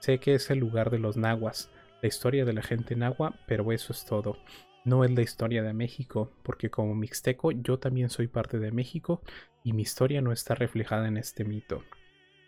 Sé 0.00 0.18
que 0.18 0.34
es 0.34 0.50
el 0.50 0.58
lugar 0.58 0.90
de 0.90 0.98
los 0.98 1.16
nahuas, 1.16 1.70
la 2.02 2.08
historia 2.08 2.44
de 2.44 2.52
la 2.52 2.62
gente 2.62 2.94
nahua, 2.96 3.34
pero 3.46 3.72
eso 3.72 3.92
es 3.92 4.04
todo. 4.04 4.36
No 4.84 5.04
es 5.04 5.10
la 5.10 5.22
historia 5.22 5.62
de 5.62 5.72
México, 5.72 6.30
porque 6.42 6.70
como 6.70 6.94
mixteco 6.94 7.50
yo 7.50 7.78
también 7.78 8.10
soy 8.10 8.28
parte 8.28 8.58
de 8.58 8.70
México 8.70 9.22
y 9.64 9.72
mi 9.72 9.82
historia 9.82 10.20
no 10.20 10.30
está 10.30 10.54
reflejada 10.54 11.08
en 11.08 11.16
este 11.16 11.44
mito. 11.44 11.82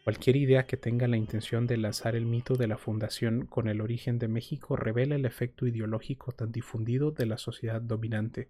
Cualquier 0.05 0.37
idea 0.37 0.67
que 0.67 0.77
tenga 0.77 1.09
la 1.09 1.17
intención 1.17 1.67
de 1.67 1.77
lanzar 1.77 2.15
el 2.15 2.25
mito 2.25 2.55
de 2.55 2.69
la 2.69 2.79
fundación 2.79 3.47
con 3.47 3.69
el 3.69 3.81
origen 3.81 4.19
de 4.19 4.29
México 4.29 4.77
revela 4.77 5.17
el 5.17 5.27
efecto 5.27 5.67
ideológico 5.67 6.33
tan 6.33 6.53
difundido 6.53 7.11
de 7.11 7.27
la 7.27 7.39
sociedad 7.39 7.83
dominante. 7.83 8.47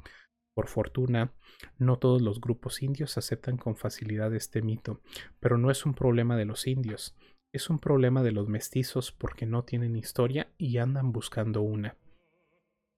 Por 0.54 0.68
fortuna, 0.68 1.32
no 1.78 1.98
todos 1.98 2.20
los 2.20 2.40
grupos 2.40 2.82
indios 2.82 3.16
aceptan 3.16 3.56
con 3.56 3.74
facilidad 3.74 4.34
este 4.34 4.60
mito, 4.60 5.00
pero 5.40 5.56
no 5.56 5.70
es 5.70 5.86
un 5.86 5.94
problema 5.94 6.36
de 6.36 6.44
los 6.44 6.66
indios, 6.66 7.16
es 7.58 7.70
un 7.70 7.80
problema 7.80 8.22
de 8.22 8.30
los 8.30 8.48
mestizos 8.48 9.10
porque 9.10 9.44
no 9.44 9.64
tienen 9.64 9.96
historia 9.96 10.48
y 10.58 10.78
andan 10.78 11.10
buscando 11.10 11.60
una. 11.60 11.96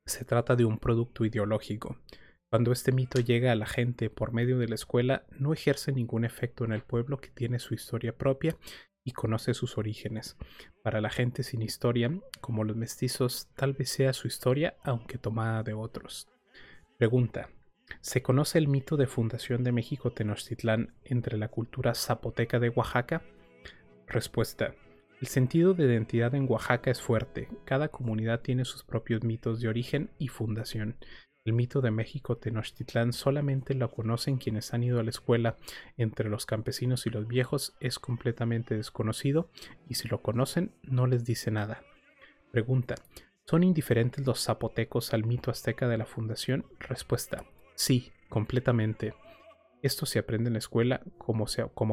Se 0.05 0.26
trata 0.26 0.55
de 0.55 0.67
un 0.67 0.79
producto 0.79 1.25
ideológico. 1.25 1.97
Cuando 2.50 2.71
este 2.71 2.93
mito 2.93 3.21
llega 3.21 3.52
a 3.52 3.57
la 3.57 3.67
gente 3.67 4.11
por 4.11 4.33
medio 4.33 4.59
de 4.59 4.69
la 4.69 4.75
escuela, 4.75 5.25
no 5.38 5.55
ejerce 5.55 5.93
ningún 5.93 6.26
efecto 6.26 6.64
en 6.64 6.73
el 6.73 6.83
pueblo 6.83 7.21
que 7.21 7.31
tiene 7.31 7.59
su 7.59 7.73
historia 7.73 8.17
propia 8.17 8.57
y 9.02 9.12
conoce 9.12 9.55
sus 9.55 9.79
orígenes. 9.79 10.37
Para 10.85 11.00
la 11.00 11.09
gente 11.09 11.43
sin 11.43 11.62
historia, 11.62 12.12
como 12.43 12.64
los 12.64 12.76
mestizos, 12.76 13.49
tal 13.55 13.73
vez 13.73 13.88
sea 13.88 14.12
su 14.12 14.26
historia, 14.26 14.76
aunque 14.85 15.17
tomada 15.17 15.62
de 15.62 15.73
otros. 15.73 16.29
Pregunta. 16.99 17.49
¿Se 18.02 18.23
conoce 18.23 18.59
el 18.59 18.69
mito 18.69 18.99
de 18.99 19.07
fundación 19.07 19.64
de 19.64 19.73
México 19.73 20.12
Tenochtitlán 20.12 20.95
entre 21.02 21.38
la 21.38 21.49
cultura 21.49 21.95
zapoteca 21.95 22.59
de 22.61 22.69
Oaxaca? 22.69 23.23
Respuesta. 24.11 24.75
El 25.21 25.29
sentido 25.29 25.73
de 25.73 25.85
identidad 25.85 26.35
en 26.35 26.50
Oaxaca 26.50 26.90
es 26.90 27.00
fuerte. 27.00 27.49
Cada 27.64 27.90
comunidad 27.90 28.40
tiene 28.40 28.64
sus 28.64 28.83
propios 28.83 29.23
mitos 29.23 29.61
de 29.61 29.69
origen 29.69 30.11
y 30.19 30.26
fundación. 30.26 30.97
El 31.45 31.52
mito 31.52 31.81
de 31.81 31.93
México 31.93 32.37
Tenochtitlán 32.37 33.12
solamente 33.12 33.73
lo 33.75 33.88
conocen 33.88 34.38
quienes 34.38 34.75
han 34.75 34.83
ido 34.83 34.99
a 34.99 35.05
la 35.05 35.11
escuela. 35.11 35.57
Entre 35.97 36.29
los 36.29 36.45
campesinos 36.45 37.07
y 37.07 37.11
los 37.11 37.29
viejos 37.29 37.76
es 37.79 38.00
completamente 38.00 38.76
desconocido 38.76 39.49
y 39.88 39.95
si 39.95 40.09
lo 40.09 40.23
conocen 40.23 40.73
no 40.83 41.07
les 41.07 41.25
dice 41.25 41.52
nada. 41.52 41.85
Pregunta. 42.50 42.97
¿Son 43.47 43.62
indiferentes 43.62 44.26
los 44.26 44.45
zapotecos 44.45 45.14
al 45.14 45.25
mito 45.25 45.52
azteca 45.52 45.87
de 45.87 45.99
la 45.99 46.05
fundación? 46.05 46.64
Respuesta. 46.81 47.45
Sí, 47.76 48.11
completamente. 48.29 49.14
Esto 49.83 50.05
se 50.05 50.19
aprende 50.19 50.49
en 50.49 50.55
la 50.55 50.59
escuela 50.59 51.01
como, 51.17 51.47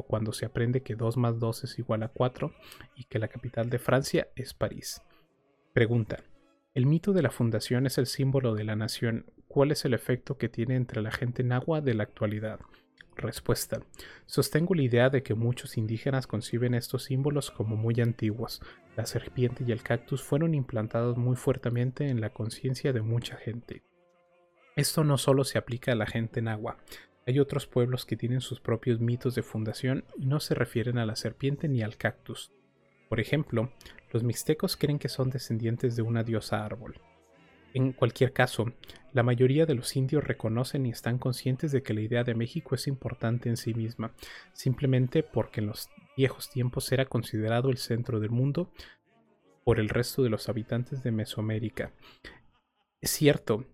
cuando 0.03 0.33
se 0.33 0.45
aprende 0.45 0.83
que 0.83 0.95
2 0.95 1.17
más 1.17 1.39
2 1.39 1.63
es 1.63 1.79
igual 1.79 2.03
a 2.03 2.09
4 2.09 2.53
y 2.95 3.05
que 3.05 3.19
la 3.19 3.29
capital 3.29 3.69
de 3.69 3.79
Francia 3.79 4.27
es 4.35 4.53
París. 4.53 5.01
Pregunta. 5.73 6.23
El 6.73 6.85
mito 6.85 7.13
de 7.13 7.21
la 7.21 7.31
fundación 7.31 7.85
es 7.85 7.97
el 7.97 8.05
símbolo 8.05 8.53
de 8.55 8.65
la 8.65 8.75
nación. 8.75 9.25
¿Cuál 9.47 9.71
es 9.71 9.85
el 9.85 9.93
efecto 9.93 10.37
que 10.37 10.49
tiene 10.49 10.75
entre 10.75 11.01
la 11.01 11.11
gente 11.11 11.43
nahua 11.43 11.81
de 11.81 11.93
la 11.93 12.03
actualidad? 12.03 12.59
Respuesta. 13.15 13.81
Sostengo 14.27 14.75
la 14.75 14.83
idea 14.83 15.09
de 15.09 15.23
que 15.23 15.33
muchos 15.33 15.77
indígenas 15.77 16.27
conciben 16.27 16.75
estos 16.75 17.05
símbolos 17.05 17.49
como 17.49 17.75
muy 17.75 17.99
antiguos. 17.99 18.61
La 18.95 19.05
serpiente 19.07 19.63
y 19.65 19.71
el 19.71 19.81
cactus 19.81 20.21
fueron 20.21 20.53
implantados 20.53 21.17
muy 21.17 21.35
fuertemente 21.35 22.09
en 22.09 22.21
la 22.21 22.31
conciencia 22.31 22.93
de 22.93 23.01
mucha 23.01 23.37
gente. 23.37 23.81
Esto 24.75 25.03
no 25.03 25.17
solo 25.17 25.45
se 25.45 25.57
aplica 25.57 25.93
a 25.93 25.95
la 25.95 26.05
gente 26.05 26.43
nahua. 26.43 26.77
Hay 27.27 27.39
otros 27.39 27.67
pueblos 27.67 28.05
que 28.05 28.15
tienen 28.15 28.39
sus 28.39 28.61
propios 28.61 29.01
mitos 29.01 29.35
de 29.35 29.43
fundación 29.43 30.05
y 30.17 30.27
no 30.27 30.39
se 30.39 30.55
refieren 30.55 30.97
a 30.97 31.05
la 31.05 31.17
serpiente 31.17 31.67
ni 31.67 31.81
al 31.81 31.97
cactus. 31.97 32.53
Por 33.09 33.19
ejemplo, 33.19 33.69
los 34.13 34.23
mixtecos 34.23 34.77
creen 34.77 34.97
que 34.97 35.09
son 35.09 35.29
descendientes 35.29 35.97
de 35.97 36.03
una 36.03 36.23
diosa 36.23 36.63
árbol. 36.63 37.01
En 37.73 37.91
cualquier 37.91 38.31
caso, 38.31 38.71
la 39.11 39.23
mayoría 39.23 39.65
de 39.65 39.75
los 39.75 39.97
indios 39.97 40.23
reconocen 40.23 40.85
y 40.85 40.91
están 40.91 41.17
conscientes 41.17 41.73
de 41.73 41.83
que 41.83 41.93
la 41.93 41.99
idea 41.99 42.23
de 42.23 42.33
México 42.33 42.75
es 42.75 42.87
importante 42.87 43.49
en 43.49 43.57
sí 43.57 43.73
misma, 43.73 44.13
simplemente 44.53 45.21
porque 45.21 45.59
en 45.59 45.67
los 45.67 45.89
viejos 46.15 46.49
tiempos 46.49 46.89
era 46.93 47.07
considerado 47.07 47.69
el 47.69 47.77
centro 47.77 48.21
del 48.21 48.31
mundo 48.31 48.71
por 49.65 49.81
el 49.81 49.89
resto 49.89 50.23
de 50.23 50.29
los 50.29 50.47
habitantes 50.47 51.03
de 51.03 51.11
Mesoamérica. 51.11 51.91
Es 53.01 53.11
cierto, 53.11 53.65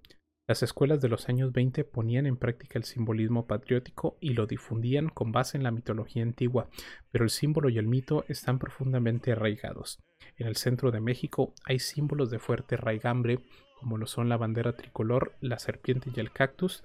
las 0.45 0.61
escuelas 0.61 0.99
de 0.99 1.07
los 1.07 1.29
años 1.29 1.53
20 1.53 1.85
ponían 1.85 2.25
en 2.25 2.35
práctica 2.35 2.77
el 2.77 2.83
simbolismo 2.83 3.47
patriótico 3.47 4.17
y 4.19 4.33
lo 4.33 4.45
difundían 4.45 5.07
con 5.07 5.31
base 5.31 5.55
en 5.55 5.63
la 5.63 5.71
mitología 5.71 6.21
antigua, 6.21 6.67
pero 7.11 7.23
el 7.23 7.29
símbolo 7.29 7.69
y 7.69 7.77
el 7.77 7.87
mito 7.87 8.25
están 8.27 8.59
profundamente 8.59 9.31
arraigados. 9.31 10.03
En 10.37 10.47
el 10.47 10.57
centro 10.57 10.91
de 10.91 10.99
México 10.99 11.53
hay 11.63 11.79
símbolos 11.79 12.29
de 12.29 12.39
fuerte 12.39 12.75
raigambre, 12.75 13.39
como 13.79 13.97
lo 13.97 14.05
son 14.05 14.27
la 14.27 14.35
bandera 14.35 14.75
tricolor, 14.75 15.33
la 15.39 15.59
serpiente 15.59 16.11
y 16.13 16.19
el 16.19 16.33
cactus, 16.33 16.83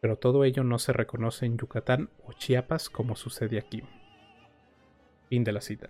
pero 0.00 0.16
todo 0.16 0.44
ello 0.44 0.64
no 0.64 0.78
se 0.78 0.94
reconoce 0.94 1.44
en 1.44 1.58
Yucatán 1.58 2.08
o 2.24 2.32
Chiapas 2.32 2.88
como 2.88 3.16
sucede 3.16 3.58
aquí. 3.58 3.82
Fin 5.28 5.44
de 5.44 5.52
la 5.52 5.60
cita. 5.60 5.88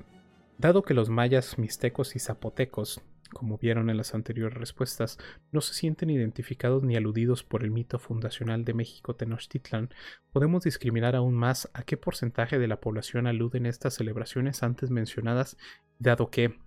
Dado 0.58 0.82
que 0.82 0.94
los 0.94 1.10
mayas, 1.10 1.58
mixtecos 1.58 2.16
y 2.16 2.18
zapotecos 2.18 3.00
como 3.32 3.58
vieron 3.58 3.90
en 3.90 3.96
las 3.96 4.14
anteriores 4.14 4.56
respuestas, 4.58 5.18
no 5.50 5.60
se 5.60 5.74
sienten 5.74 6.10
identificados 6.10 6.82
ni 6.82 6.96
aludidos 6.96 7.42
por 7.42 7.64
el 7.64 7.70
mito 7.70 7.98
fundacional 7.98 8.64
de 8.64 8.74
México 8.74 9.16
Tenochtitlan, 9.16 9.90
podemos 10.32 10.64
discriminar 10.64 11.16
aún 11.16 11.34
más 11.34 11.70
a 11.74 11.82
qué 11.82 11.96
porcentaje 11.96 12.58
de 12.58 12.68
la 12.68 12.80
población 12.80 13.26
aluden 13.26 13.66
estas 13.66 13.94
celebraciones 13.94 14.62
antes 14.62 14.90
mencionadas, 14.90 15.56
dado 15.98 16.30
que, 16.30 16.58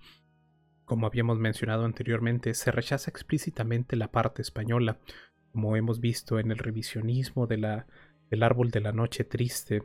como 0.85 1.07
habíamos 1.07 1.37
mencionado 1.39 1.85
anteriormente, 1.85 2.53
se 2.53 2.71
rechaza 2.71 3.11
explícitamente 3.11 3.95
la 3.95 4.11
parte 4.11 4.41
española, 4.41 4.99
como 5.51 5.75
hemos 5.75 5.99
visto 5.99 6.39
en 6.39 6.51
el 6.51 6.57
revisionismo 6.57 7.47
de 7.47 7.57
la, 7.57 7.87
del 8.29 8.43
árbol 8.43 8.71
de 8.71 8.81
la 8.81 8.91
noche 8.91 9.23
triste 9.23 9.83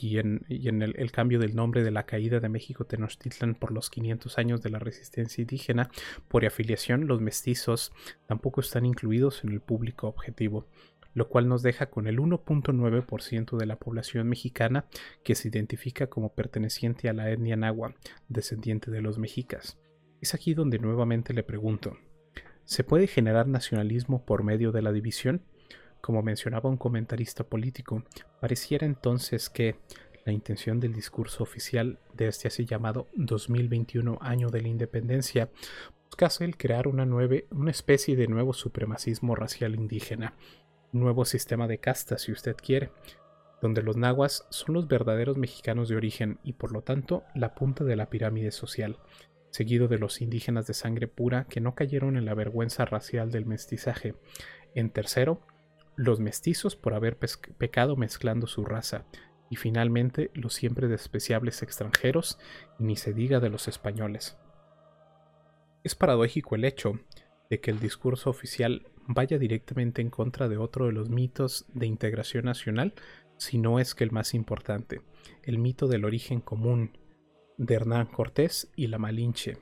y 0.00 0.18
en, 0.18 0.44
el, 0.48 1.12
cambio 1.12 1.38
del 1.38 1.54
nombre 1.54 1.82
de 1.82 1.90
la 1.90 2.06
caída 2.06 2.40
de 2.40 2.48
México 2.48 2.84
Tenochtitlan 2.84 3.54
por 3.54 3.72
los 3.72 3.90
500 3.90 4.38
años 4.38 4.62
de 4.62 4.70
la 4.70 4.78
resistencia 4.78 5.42
indígena, 5.42 5.90
por 6.28 6.44
afiliación 6.44 7.06
los 7.06 7.20
mestizos 7.20 7.92
tampoco 8.26 8.60
están 8.60 8.86
incluidos 8.86 9.44
en 9.44 9.50
el 9.50 9.60
público 9.60 10.08
objetivo, 10.08 10.66
lo 11.14 11.28
cual 11.28 11.48
nos 11.48 11.62
deja 11.62 11.86
con 11.86 12.06
el 12.06 12.18
1.9% 12.18 13.56
de 13.56 13.66
la 13.66 13.76
población 13.76 14.28
mexicana 14.28 14.86
que 15.22 15.34
se 15.34 15.48
identifica 15.48 16.08
como 16.08 16.34
perteneciente 16.34 17.08
a 17.08 17.12
la 17.12 17.30
etnia 17.30 17.56
nahua, 17.56 17.94
descendiente 18.28 18.90
de 18.90 19.00
los 19.00 19.18
mexicas. 19.18 19.78
Es 20.20 20.34
aquí 20.34 20.54
donde 20.54 20.78
nuevamente 20.78 21.32
le 21.32 21.42
pregunto, 21.42 21.96
¿se 22.64 22.82
puede 22.82 23.06
generar 23.06 23.46
nacionalismo 23.46 24.24
por 24.24 24.42
medio 24.42 24.72
de 24.72 24.82
la 24.82 24.92
división? 24.92 25.42
Como 26.04 26.20
mencionaba 26.20 26.68
un 26.68 26.76
comentarista 26.76 27.44
político, 27.44 28.04
pareciera 28.38 28.84
entonces 28.84 29.48
que 29.48 29.76
la 30.26 30.34
intención 30.34 30.78
del 30.78 30.92
discurso 30.92 31.42
oficial 31.42 31.98
de 32.12 32.28
este 32.28 32.46
así 32.46 32.66
llamado 32.66 33.08
2021 33.14 34.18
año 34.20 34.50
de 34.50 34.60
la 34.60 34.68
independencia 34.68 35.48
buscase 36.04 36.44
el 36.44 36.58
crear 36.58 36.88
una, 36.88 37.04
una 37.04 37.70
especie 37.70 38.16
de 38.16 38.28
nuevo 38.28 38.52
supremacismo 38.52 39.34
racial 39.34 39.76
indígena, 39.76 40.34
un 40.92 41.00
nuevo 41.00 41.24
sistema 41.24 41.66
de 41.68 41.78
castas 41.78 42.20
si 42.20 42.32
usted 42.32 42.54
quiere, 42.54 42.90
donde 43.62 43.80
los 43.80 43.96
nahuas 43.96 44.46
son 44.50 44.74
los 44.74 44.86
verdaderos 44.86 45.38
mexicanos 45.38 45.88
de 45.88 45.96
origen 45.96 46.38
y 46.44 46.52
por 46.52 46.70
lo 46.72 46.82
tanto 46.82 47.24
la 47.34 47.54
punta 47.54 47.82
de 47.82 47.96
la 47.96 48.10
pirámide 48.10 48.50
social. 48.50 48.98
seguido 49.48 49.88
de 49.88 49.98
los 49.98 50.20
indígenas 50.20 50.66
de 50.66 50.74
sangre 50.74 51.08
pura 51.08 51.46
que 51.48 51.62
no 51.62 51.74
cayeron 51.74 52.18
en 52.18 52.26
la 52.26 52.34
vergüenza 52.34 52.84
racial 52.84 53.30
del 53.30 53.46
mestizaje. 53.46 54.16
En 54.74 54.90
tercero, 54.90 55.40
los 55.96 56.20
mestizos 56.20 56.76
por 56.76 56.94
haber 56.94 57.16
pecado 57.16 57.96
mezclando 57.96 58.46
su 58.46 58.64
raza. 58.64 59.04
Y 59.50 59.56
finalmente, 59.56 60.30
los 60.34 60.54
siempre 60.54 60.88
despreciables 60.88 61.62
extranjeros, 61.62 62.38
y 62.78 62.84
ni 62.84 62.96
se 62.96 63.12
diga 63.12 63.40
de 63.40 63.50
los 63.50 63.68
españoles. 63.68 64.36
Es 65.84 65.94
paradójico 65.94 66.54
el 66.54 66.64
hecho 66.64 66.98
de 67.50 67.60
que 67.60 67.70
el 67.70 67.78
discurso 67.78 68.30
oficial 68.30 68.86
vaya 69.06 69.38
directamente 69.38 70.00
en 70.00 70.10
contra 70.10 70.48
de 70.48 70.56
otro 70.56 70.86
de 70.86 70.92
los 70.92 71.10
mitos 71.10 71.66
de 71.74 71.86
integración 71.86 72.46
nacional, 72.46 72.94
si 73.36 73.58
no 73.58 73.78
es 73.78 73.94
que 73.94 74.04
el 74.04 74.12
más 74.12 74.34
importante, 74.34 75.02
el 75.42 75.58
mito 75.58 75.86
del 75.86 76.04
origen 76.04 76.40
común 76.40 76.96
de 77.58 77.74
Hernán 77.74 78.06
Cortés 78.06 78.70
y 78.76 78.86
la 78.86 78.98
Malinche, 78.98 79.58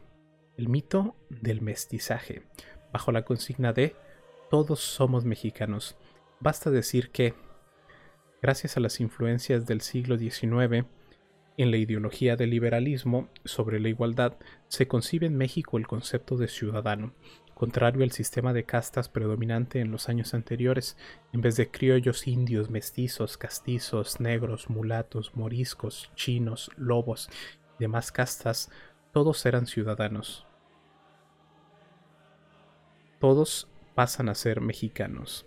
el 0.56 0.68
mito 0.68 1.16
del 1.28 1.60
mestizaje, 1.60 2.42
bajo 2.92 3.10
la 3.10 3.24
consigna 3.24 3.72
de 3.72 3.96
todos 4.50 4.80
somos 4.80 5.24
mexicanos. 5.24 5.96
Basta 6.42 6.72
decir 6.72 7.11
que, 7.11 7.34
gracias 8.42 8.76
a 8.76 8.80
las 8.80 8.99
influencias 8.99 9.64
del 9.64 9.80
siglo 9.80 10.18
XIX, 10.18 10.87
en 11.56 11.70
la 11.70 11.76
ideología 11.76 12.34
del 12.34 12.50
liberalismo 12.50 13.28
sobre 13.44 13.78
la 13.78 13.90
igualdad 13.90 14.34
se 14.66 14.88
concibe 14.88 15.26
en 15.26 15.37
México 15.37 15.78
el 15.78 15.87
concepto 15.87 16.37
de 16.37 16.49
ciudadano, 16.49 17.14
contrario 17.54 18.02
al 18.02 18.11
sistema 18.11 18.52
de 18.52 18.64
castas 18.64 19.08
predominante 19.08 19.78
en 19.78 19.92
los 19.92 20.08
años 20.08 20.34
anteriores, 20.34 20.96
en 21.32 21.42
vez 21.42 21.54
de 21.54 21.70
criollos 21.70 22.26
indios, 22.26 22.70
mestizos, 22.70 23.38
castizos, 23.38 24.18
negros, 24.18 24.68
mulatos, 24.68 25.37
moriscos, 25.37 26.11
chinos, 26.16 26.72
lobos 26.76 27.30
y 27.78 27.82
demás 27.82 28.11
castas, 28.11 28.68
todos 29.12 29.46
eran 29.46 29.68
ciudadanos. 29.68 30.44
Todos 33.20 33.68
pasan 33.94 34.28
a 34.28 34.34
ser 34.34 34.61
mexicanos. 34.61 35.46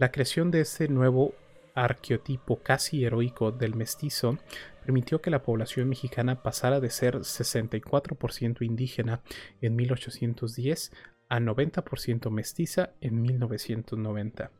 La 0.00 0.10
creación 0.10 0.50
de 0.50 0.62
este 0.62 0.88
nuevo 0.88 1.34
arqueotipo 1.74 2.62
casi 2.62 3.04
heroico 3.04 3.52
del 3.52 3.74
mestizo 3.74 4.38
permitió 4.82 5.20
que 5.20 5.28
la 5.28 5.42
población 5.42 5.90
mexicana 5.90 6.42
pasara 6.42 6.80
de 6.80 6.88
ser 6.88 7.16
64% 7.16 8.62
indígena 8.62 9.20
en 9.60 9.76
1810 9.76 10.92
a 11.28 11.38
90% 11.38 12.30
mestiza 12.30 12.94
en 13.02 13.20
1990. 13.20 14.50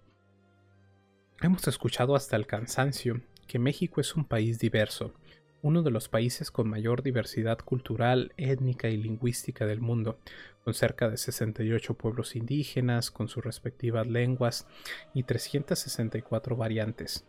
Hemos 1.40 1.66
escuchado 1.68 2.14
hasta 2.14 2.36
el 2.36 2.46
cansancio 2.46 3.22
que 3.46 3.58
México 3.58 4.02
es 4.02 4.14
un 4.16 4.26
país 4.26 4.58
diverso, 4.58 5.14
uno 5.62 5.82
de 5.82 5.90
los 5.90 6.08
países 6.08 6.50
con 6.50 6.68
mayor 6.68 7.02
diversidad 7.02 7.58
cultural, 7.58 8.32
étnica 8.36 8.88
y 8.88 8.96
lingüística 8.96 9.66
del 9.66 9.80
mundo, 9.80 10.18
con 10.64 10.74
cerca 10.74 11.08
de 11.08 11.16
68 11.16 11.94
pueblos 11.94 12.36
indígenas, 12.36 13.10
con 13.10 13.28
sus 13.28 13.44
respectivas 13.44 14.06
lenguas 14.06 14.66
y 15.14 15.24
364 15.24 16.56
variantes, 16.56 17.26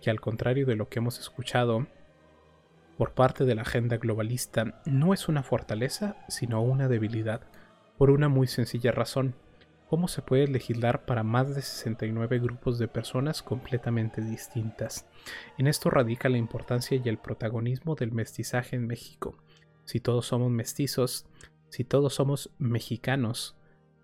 que 0.00 0.10
al 0.10 0.20
contrario 0.20 0.66
de 0.66 0.76
lo 0.76 0.88
que 0.88 0.98
hemos 0.98 1.18
escuchado 1.18 1.86
por 2.96 3.12
parte 3.12 3.44
de 3.44 3.54
la 3.54 3.62
agenda 3.62 3.98
globalista, 3.98 4.80
no 4.86 5.12
es 5.12 5.28
una 5.28 5.42
fortaleza, 5.42 6.16
sino 6.28 6.62
una 6.62 6.88
debilidad, 6.88 7.42
por 7.98 8.10
una 8.10 8.28
muy 8.28 8.46
sencilla 8.46 8.90
razón. 8.90 9.34
¿Cómo 9.88 10.08
se 10.08 10.20
puede 10.20 10.48
legislar 10.48 11.04
para 11.04 11.22
más 11.22 11.54
de 11.54 11.62
69 11.62 12.40
grupos 12.40 12.78
de 12.80 12.88
personas 12.88 13.40
completamente 13.40 14.20
distintas? 14.20 15.06
En 15.58 15.68
esto 15.68 15.90
radica 15.90 16.28
la 16.28 16.38
importancia 16.38 17.00
y 17.02 17.08
el 17.08 17.18
protagonismo 17.18 17.94
del 17.94 18.10
mestizaje 18.10 18.74
en 18.74 18.88
México. 18.88 19.38
Si 19.84 20.00
todos 20.00 20.26
somos 20.26 20.50
mestizos, 20.50 21.26
si 21.68 21.84
todos 21.84 22.14
somos 22.14 22.50
mexicanos, 22.58 23.56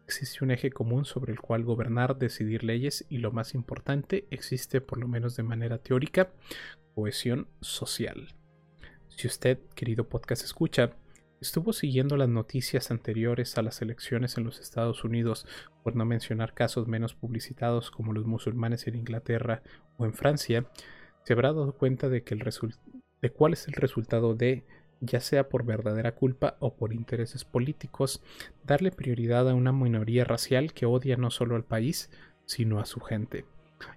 existe 0.07 0.45
un 0.45 0.53
eje 0.53 0.71
común 0.71 1.05
sobre 1.05 1.33
el 1.33 1.41
cual 1.41 1.65
gobernar, 1.65 2.17
decidir 2.17 2.63
leyes 2.63 3.05
y 3.09 3.19
lo 3.19 3.33
más 3.33 3.53
importante, 3.53 4.29
existe 4.31 4.81
por 4.81 4.99
lo 4.99 5.09
menos 5.09 5.35
de 5.35 5.43
manera 5.43 5.79
teórica, 5.79 6.31
cohesión 6.95 7.49
social. 7.61 8.29
Si 9.09 9.27
usted, 9.27 9.59
querido 9.75 10.09
podcast 10.09 10.45
escucha, 10.45 10.93
estuvo 11.43 11.73
siguiendo 11.73 12.17
las 12.17 12.29
noticias 12.29 12.91
anteriores 12.91 13.59
a 13.59 13.63
las 13.63 13.83
elecciones 13.83 14.39
en 14.39 14.45
los 14.45 14.61
Estados 14.61 15.03
Unidos, 15.05 15.47
por 15.83 15.97
no 15.97 16.05
mencionar 16.05 16.55
casos 16.55 16.87
menos 16.87 17.15
publicitados 17.15 17.91
como 17.91 18.13
los 18.13 18.25
musulmanes 18.27 18.87
en 18.87 18.95
Inglaterra 18.95 19.63
o 19.97 20.07
en 20.07 20.15
Francia, 20.15 20.67
se 21.25 21.33
habrá 21.33 21.53
dado 21.53 21.73
cuenta 21.73 22.09
de, 22.09 22.23
que 22.23 22.35
el 22.35 22.45
de 23.21 23.31
cuál 23.31 23.53
es 23.55 23.67
el 23.67 23.75
resultado 23.75 24.35
de, 24.35 24.65
ya 25.01 25.21
sea 25.21 25.49
por 25.49 25.65
verdadera 25.65 26.15
culpa 26.15 26.57
o 26.61 26.75
por 26.75 26.93
intereses 26.93 27.45
políticos, 27.45 28.23
darle 28.65 28.93
prioridad 28.93 29.49
a 29.49 29.55
una 29.55 29.73
minoría 29.73 30.25
racial 30.25 30.73
que 30.73 30.87
odia 30.87 31.17
no 31.17 31.31
solo 31.31 31.57
al 31.57 31.65
país, 31.65 32.09
sino 32.47 32.79
a 32.79 32.87
su 32.87 33.01
gente. 33.01 33.45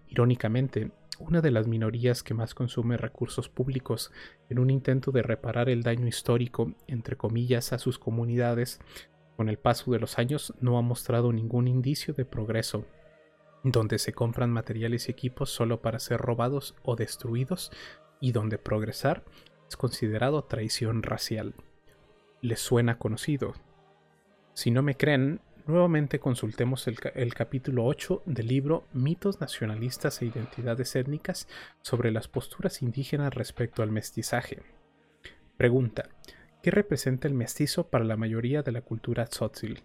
Irónicamente, 0.07 0.91
una 1.19 1.41
de 1.41 1.51
las 1.51 1.67
minorías 1.67 2.23
que 2.23 2.33
más 2.33 2.53
consume 2.53 2.97
recursos 2.97 3.49
públicos 3.49 4.11
en 4.49 4.59
un 4.59 4.69
intento 4.69 5.11
de 5.11 5.21
reparar 5.21 5.69
el 5.69 5.83
daño 5.83 6.07
histórico, 6.07 6.73
entre 6.87 7.15
comillas, 7.15 7.73
a 7.73 7.77
sus 7.77 7.99
comunidades, 7.99 8.79
con 9.35 9.49
el 9.49 9.57
paso 9.57 9.91
de 9.91 9.99
los 9.99 10.17
años 10.17 10.53
no 10.61 10.77
ha 10.77 10.81
mostrado 10.81 11.33
ningún 11.33 11.67
indicio 11.67 12.13
de 12.13 12.25
progreso, 12.25 12.85
donde 13.63 13.99
se 13.99 14.13
compran 14.13 14.51
materiales 14.51 15.07
y 15.07 15.11
equipos 15.11 15.49
solo 15.49 15.81
para 15.81 15.99
ser 15.99 16.19
robados 16.19 16.75
o 16.83 16.95
destruidos 16.95 17.71
y 18.21 18.31
donde 18.31 18.57
progresar 18.57 19.23
es 19.67 19.75
considerado 19.75 20.43
traición 20.43 21.03
racial. 21.03 21.55
¿Les 22.41 22.59
suena 22.59 22.97
conocido? 22.97 23.53
Si 24.53 24.71
no 24.71 24.83
me 24.83 24.95
creen, 24.95 25.41
Nuevamente 25.67 26.19
consultemos 26.19 26.87
el, 26.87 27.33
capítulo 27.33 27.85
8 27.85 28.21
del 28.27 28.47
libro 28.47 28.83
Mitos 28.93 29.41
nacionalistas 29.41 30.21
e 30.21 30.27
identidades 30.27 30.95
étnicas 30.95 31.47
sobre 31.81 32.11
las 32.11 32.27
posturas 32.27 32.83
indígenas 32.83 33.33
respecto 33.33 33.81
al 33.81 33.91
mestizaje. 33.91 34.61
Pregunta. 35.57 36.09
¿Qué 36.61 36.69
representa 36.69 37.27
el 37.27 37.33
mestizo 37.33 37.87
para 37.87 38.05
la 38.05 38.15
mayoría 38.15 38.61
de 38.61 38.73
la 38.73 38.81
cultura 38.81 39.25
tzotzil? 39.25 39.81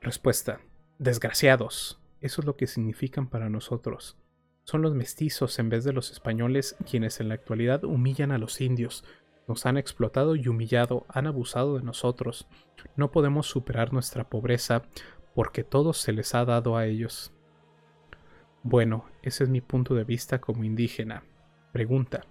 Respuesta. 0.00 0.60
Desgraciados. 0.98 2.00
Eso 2.20 2.40
es 2.40 2.46
lo 2.46 2.56
que 2.56 2.66
significan 2.66 3.28
para 3.28 3.48
nosotros. 3.48 4.16
Son 4.64 4.82
los 4.82 4.94
mestizos 4.96 5.58
en 5.60 5.68
vez 5.68 5.84
de 5.84 5.92
los 5.92 6.10
españoles 6.10 6.76
quienes 6.88 7.20
en 7.20 7.28
la 7.28 7.34
actualidad 7.34 7.84
humillan 7.84 8.32
a 8.32 8.38
los 8.38 8.60
indios, 8.60 9.04
nos 9.50 9.66
han 9.66 9.76
explotado 9.76 10.36
y 10.36 10.46
humillado, 10.46 11.06
han 11.08 11.26
abusado 11.26 11.76
de 11.76 11.82
nosotros. 11.82 12.46
No 12.94 13.10
podemos 13.10 13.48
superar 13.48 13.92
nuestra 13.92 14.30
pobreza 14.30 14.84
porque 15.34 15.64
todo 15.64 15.92
se 15.92 16.12
les 16.12 16.36
ha 16.36 16.44
dado 16.44 16.76
a 16.76 16.86
ellos. 16.86 17.32
Bueno, 18.62 19.06
ese 19.22 19.42
es 19.42 19.50
mi 19.50 19.60
punto 19.60 19.96
de 19.96 20.04
vista 20.04 20.40
como 20.40 20.62
indígena. 20.62 21.24
Pregunta. 21.72 22.26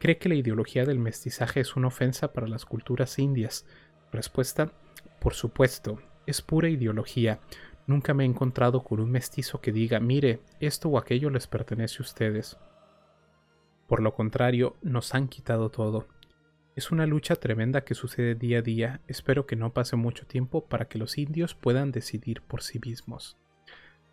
¿Cree 0.00 0.18
que 0.18 0.28
la 0.28 0.34
ideología 0.34 0.84
del 0.84 0.98
mestizaje 0.98 1.60
es 1.60 1.76
una 1.76 1.86
ofensa 1.86 2.32
para 2.32 2.48
las 2.48 2.64
culturas 2.64 3.16
indias? 3.20 3.64
Respuesta. 4.10 4.72
Por 5.20 5.34
supuesto, 5.34 6.00
es 6.26 6.42
pura 6.42 6.68
ideología. 6.68 7.38
Nunca 7.86 8.12
me 8.12 8.24
he 8.24 8.26
encontrado 8.26 8.82
con 8.82 8.98
un 8.98 9.12
mestizo 9.12 9.60
que 9.60 9.70
diga, 9.70 10.00
mire, 10.00 10.40
esto 10.58 10.88
o 10.88 10.98
aquello 10.98 11.30
les 11.30 11.46
pertenece 11.46 11.98
a 12.00 12.02
ustedes. 12.02 12.58
Por 13.86 14.02
lo 14.02 14.14
contrario, 14.14 14.74
nos 14.82 15.14
han 15.14 15.28
quitado 15.28 15.70
todo. 15.70 16.08
Es 16.76 16.90
una 16.90 17.06
lucha 17.06 17.36
tremenda 17.36 17.84
que 17.84 17.94
sucede 17.94 18.34
día 18.34 18.58
a 18.58 18.62
día, 18.62 19.00
espero 19.08 19.46
que 19.46 19.56
no 19.56 19.72
pase 19.72 19.96
mucho 19.96 20.26
tiempo 20.26 20.66
para 20.66 20.88
que 20.88 20.98
los 20.98 21.16
indios 21.16 21.54
puedan 21.54 21.90
decidir 21.90 22.42
por 22.42 22.62
sí 22.62 22.78
mismos. 22.84 23.38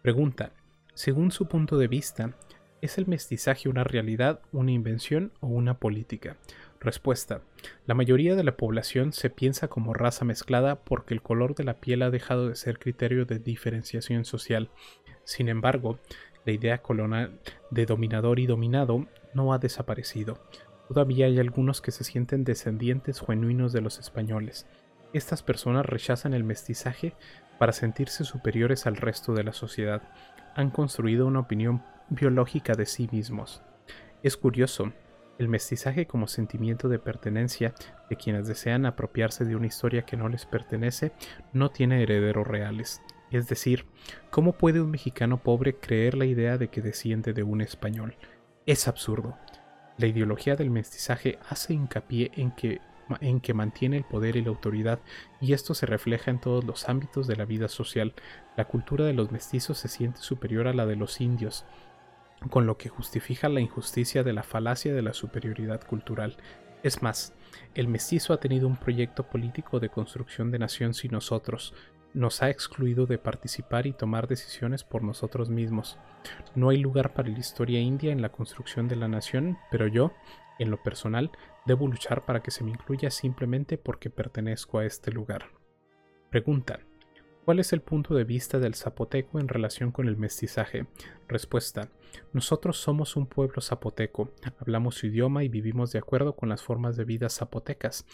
Pregunta, 0.01 0.53
según 0.93 1.31
su 1.31 1.49
punto 1.49 1.77
de 1.77 1.89
vista, 1.89 2.37
¿es 2.79 2.97
el 2.97 3.05
mestizaje 3.05 3.67
una 3.67 3.83
realidad, 3.83 4.39
una 4.53 4.71
invención 4.71 5.33
o 5.41 5.47
una 5.47 5.77
política? 5.77 6.37
Respuesta. 6.79 7.41
La 7.85 7.95
mayoría 7.95 8.33
de 8.37 8.45
la 8.45 8.55
población 8.55 9.11
se 9.11 9.29
piensa 9.29 9.67
como 9.67 9.93
raza 9.93 10.23
mezclada 10.23 10.85
porque 10.85 11.13
el 11.13 11.21
color 11.21 11.55
de 11.55 11.65
la 11.65 11.81
piel 11.81 12.01
ha 12.01 12.11
dejado 12.11 12.47
de 12.47 12.55
ser 12.55 12.79
criterio 12.79 13.25
de 13.25 13.39
diferenciación 13.39 14.23
social. 14.23 14.69
Sin 15.25 15.49
embargo, 15.49 15.99
la 16.45 16.53
idea 16.53 16.81
colonial 16.81 17.41
de 17.71 17.85
dominador 17.85 18.39
y 18.39 18.45
dominado 18.45 19.05
no 19.33 19.53
ha 19.53 19.57
desaparecido. 19.57 20.39
Todavía 20.87 21.27
hay 21.27 21.39
algunos 21.39 21.81
que 21.81 21.91
se 21.91 22.03
sienten 22.03 22.43
descendientes 22.43 23.21
genuinos 23.21 23.73
de 23.73 23.81
los 23.81 23.99
españoles. 23.99 24.67
Estas 25.13 25.43
personas 25.43 25.85
rechazan 25.85 26.33
el 26.33 26.43
mestizaje 26.43 27.15
para 27.57 27.71
sentirse 27.71 28.23
superiores 28.23 28.87
al 28.87 28.97
resto 28.97 29.33
de 29.33 29.43
la 29.43 29.53
sociedad. 29.53 30.01
Han 30.55 30.71
construido 30.71 31.27
una 31.27 31.39
opinión 31.39 31.83
biológica 32.09 32.73
de 32.73 32.85
sí 32.85 33.07
mismos. 33.11 33.61
Es 34.23 34.37
curioso, 34.37 34.91
el 35.39 35.49
mestizaje 35.49 36.05
como 36.05 36.27
sentimiento 36.27 36.89
de 36.89 36.99
pertenencia 36.99 37.73
de 38.09 38.15
quienes 38.15 38.47
desean 38.47 38.85
apropiarse 38.85 39.45
de 39.45 39.55
una 39.55 39.67
historia 39.67 40.03
que 40.03 40.17
no 40.17 40.29
les 40.29 40.45
pertenece 40.45 41.11
no 41.53 41.69
tiene 41.69 42.03
herederos 42.03 42.47
reales. 42.47 43.01
Es 43.31 43.47
decir, 43.47 43.85
¿cómo 44.29 44.53
puede 44.53 44.79
un 44.81 44.91
mexicano 44.91 45.41
pobre 45.41 45.75
creer 45.75 46.15
la 46.15 46.25
idea 46.25 46.57
de 46.57 46.67
que 46.67 46.81
desciende 46.81 47.33
de 47.33 47.43
un 47.43 47.61
español? 47.61 48.15
Es 48.65 48.87
absurdo. 48.87 49.37
La 49.97 50.07
ideología 50.07 50.55
del 50.55 50.69
mestizaje 50.69 51.39
hace 51.49 51.73
hincapié 51.73 52.31
en 52.35 52.51
que 52.51 52.81
en 53.21 53.41
que 53.41 53.53
mantiene 53.53 53.97
el 53.97 54.03
poder 54.03 54.35
y 54.35 54.41
la 54.41 54.49
autoridad, 54.49 54.99
y 55.41 55.53
esto 55.53 55.73
se 55.73 55.85
refleja 55.85 56.31
en 56.31 56.39
todos 56.39 56.63
los 56.63 56.87
ámbitos 56.89 57.27
de 57.27 57.35
la 57.35 57.45
vida 57.45 57.67
social. 57.67 58.13
La 58.55 58.65
cultura 58.65 59.05
de 59.05 59.13
los 59.13 59.31
mestizos 59.31 59.77
se 59.77 59.87
siente 59.87 60.19
superior 60.19 60.67
a 60.67 60.73
la 60.73 60.85
de 60.85 60.95
los 60.95 61.21
indios, 61.21 61.65
con 62.49 62.65
lo 62.65 62.77
que 62.77 62.89
justifica 62.89 63.49
la 63.49 63.61
injusticia 63.61 64.23
de 64.23 64.33
la 64.33 64.43
falacia 64.43 64.93
de 64.93 65.01
la 65.01 65.13
superioridad 65.13 65.85
cultural. 65.85 66.37
Es 66.81 67.01
más, 67.01 67.33
el 67.75 67.87
mestizo 67.87 68.33
ha 68.33 68.39
tenido 68.39 68.67
un 68.67 68.77
proyecto 68.77 69.23
político 69.23 69.79
de 69.79 69.89
construcción 69.89 70.51
de 70.51 70.59
nación 70.59 70.93
sin 70.93 71.11
nosotros, 71.11 71.73
nos 72.13 72.41
ha 72.41 72.49
excluido 72.49 73.05
de 73.05 73.17
participar 73.17 73.87
y 73.87 73.93
tomar 73.93 74.27
decisiones 74.27 74.83
por 74.83 75.03
nosotros 75.03 75.49
mismos. 75.49 75.97
No 76.55 76.69
hay 76.69 76.77
lugar 76.77 77.13
para 77.13 77.29
la 77.29 77.39
historia 77.39 77.79
india 77.79 78.11
en 78.11 78.21
la 78.21 78.29
construcción 78.29 78.87
de 78.87 78.95
la 78.95 79.07
nación, 79.07 79.57
pero 79.71 79.87
yo, 79.87 80.13
en 80.59 80.69
lo 80.69 80.81
personal, 80.81 81.31
debo 81.65 81.87
luchar 81.87 82.25
para 82.25 82.41
que 82.41 82.51
se 82.51 82.63
me 82.63 82.71
incluya 82.71 83.09
simplemente 83.09 83.77
porque 83.77 84.09
pertenezco 84.09 84.79
a 84.79 84.85
este 84.85 85.11
lugar. 85.11 85.49
Pregunta. 86.29 86.79
¿Cuál 87.45 87.59
es 87.59 87.73
el 87.73 87.81
punto 87.81 88.15
de 88.15 88.23
vista 88.23 88.57
del 88.57 88.73
zapoteco 88.73 89.37
en 89.37 89.49
relación 89.49 89.91
con 89.91 90.07
el 90.07 90.15
mestizaje? 90.15 90.85
Respuesta. 91.27 91.89
Nosotros 92.31 92.77
somos 92.77 93.17
un 93.17 93.27
pueblo 93.27 93.61
zapoteco, 93.61 94.31
hablamos 94.59 94.95
su 94.95 95.07
idioma 95.07 95.43
y 95.43 95.49
vivimos 95.49 95.91
de 95.91 95.99
acuerdo 95.99 96.37
con 96.37 96.47
las 96.47 96.63
formas 96.63 96.95
de 96.95 97.03
vida 97.03 97.27
zapotecas. 97.27 98.05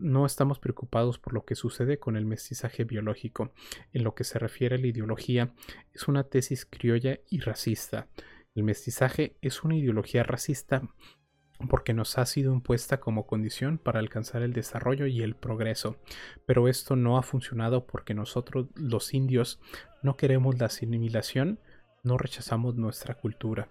No, 0.00 0.26
estamos 0.26 0.58
preocupados 0.58 1.20
por 1.20 1.34
lo 1.34 1.44
que 1.44 1.54
sucede 1.54 2.00
con 2.00 2.16
el 2.16 2.26
mestizaje 2.26 2.82
biológico. 2.82 3.52
En 3.92 4.02
lo 4.02 4.16
que 4.16 4.24
se 4.24 4.40
refiere 4.40 4.74
a 4.74 4.78
la 4.78 4.88
ideología, 4.88 5.54
es 5.92 6.08
una 6.08 6.24
tesis 6.24 6.66
criolla 6.66 7.20
y 7.30 7.38
racista. 7.38 8.08
El 8.56 8.64
mestizaje 8.64 9.36
es 9.40 9.62
una 9.62 9.76
ideología 9.76 10.24
racista 10.24 10.82
porque 11.68 11.92
nos 11.92 12.18
ha 12.18 12.26
sido 12.26 12.52
impuesta 12.52 13.00
como 13.00 13.26
condición 13.26 13.78
para 13.78 13.98
alcanzar 13.98 14.42
el 14.42 14.52
desarrollo 14.52 15.06
y 15.06 15.22
el 15.22 15.34
progreso. 15.34 15.96
Pero 16.46 16.68
esto 16.68 16.94
no 16.94 17.18
ha 17.18 17.22
funcionado 17.22 17.86
porque 17.86 18.14
nosotros 18.14 18.66
los 18.74 19.12
indios 19.14 19.60
no 20.02 20.16
queremos 20.16 20.58
la 20.58 20.66
asimilación, 20.66 21.58
no 22.04 22.16
rechazamos 22.16 22.76
nuestra 22.76 23.14
cultura. 23.14 23.68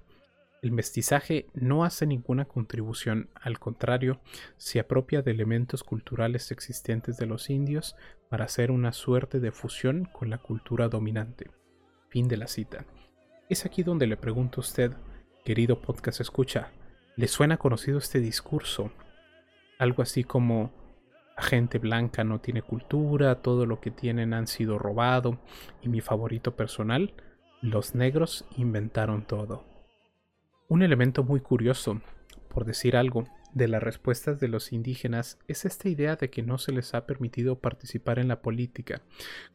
El 0.61 0.71
mestizaje 0.71 1.47
no 1.53 1.85
hace 1.85 2.05
ninguna 2.07 2.45
contribución, 2.45 3.29
al 3.35 3.59
contrario, 3.59 4.19
se 4.57 4.79
apropia 4.79 5.21
de 5.21 5.31
elementos 5.31 5.83
culturales 5.83 6.51
existentes 6.51 7.17
de 7.17 7.27
los 7.27 7.49
indios 7.49 7.95
para 8.27 8.45
hacer 8.45 8.71
una 8.71 8.91
suerte 8.91 9.39
de 9.39 9.51
fusión 9.51 10.05
con 10.05 10.29
la 10.29 10.39
cultura 10.39 10.89
dominante. 10.89 11.51
Fin 12.09 12.27
de 12.27 12.37
la 12.37 12.47
cita. 12.47 12.85
Es 13.49 13.65
aquí 13.65 13.83
donde 13.83 14.07
le 14.07 14.17
pregunto 14.17 14.59
a 14.59 14.65
usted, 14.65 14.93
querido 15.45 15.79
podcast 15.79 16.19
escucha, 16.21 16.71
¿Le 17.17 17.27
suena 17.27 17.57
conocido 17.57 17.97
este 17.97 18.19
discurso? 18.19 18.91
Algo 19.79 20.03
así 20.03 20.23
como 20.23 20.71
la 21.35 21.41
gente 21.41 21.79
blanca 21.79 22.23
no 22.23 22.41
tiene 22.41 22.61
cultura, 22.61 23.41
todo 23.41 23.65
lo 23.65 23.81
que 23.81 23.89
tienen 23.89 24.35
han 24.35 24.45
sido 24.45 24.77
robado 24.77 25.39
y 25.81 25.89
mi 25.89 25.99
favorito 25.99 26.55
personal, 26.55 27.15
los 27.59 27.95
negros 27.95 28.45
inventaron 28.55 29.25
todo. 29.25 29.65
Un 30.67 30.83
elemento 30.83 31.23
muy 31.23 31.39
curioso, 31.39 32.01
por 32.49 32.65
decir 32.65 32.95
algo, 32.95 33.25
de 33.51 33.67
las 33.67 33.81
respuestas 33.81 34.39
de 34.39 34.49
los 34.49 34.71
indígenas 34.71 35.39
es 35.47 35.65
esta 35.65 35.89
idea 35.89 36.17
de 36.17 36.29
que 36.29 36.43
no 36.43 36.59
se 36.59 36.71
les 36.71 36.93
ha 36.93 37.07
permitido 37.07 37.57
participar 37.57 38.19
en 38.19 38.27
la 38.27 38.43
política, 38.43 39.01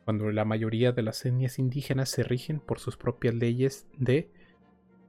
cuando 0.05 0.33
la 0.33 0.45
mayoría 0.45 0.91
de 0.91 1.03
las 1.03 1.25
etnias 1.25 1.61
indígenas 1.61 2.09
se 2.09 2.25
rigen 2.25 2.59
por 2.59 2.81
sus 2.81 2.97
propias 2.97 3.37
leyes 3.37 3.87
de 3.99 4.33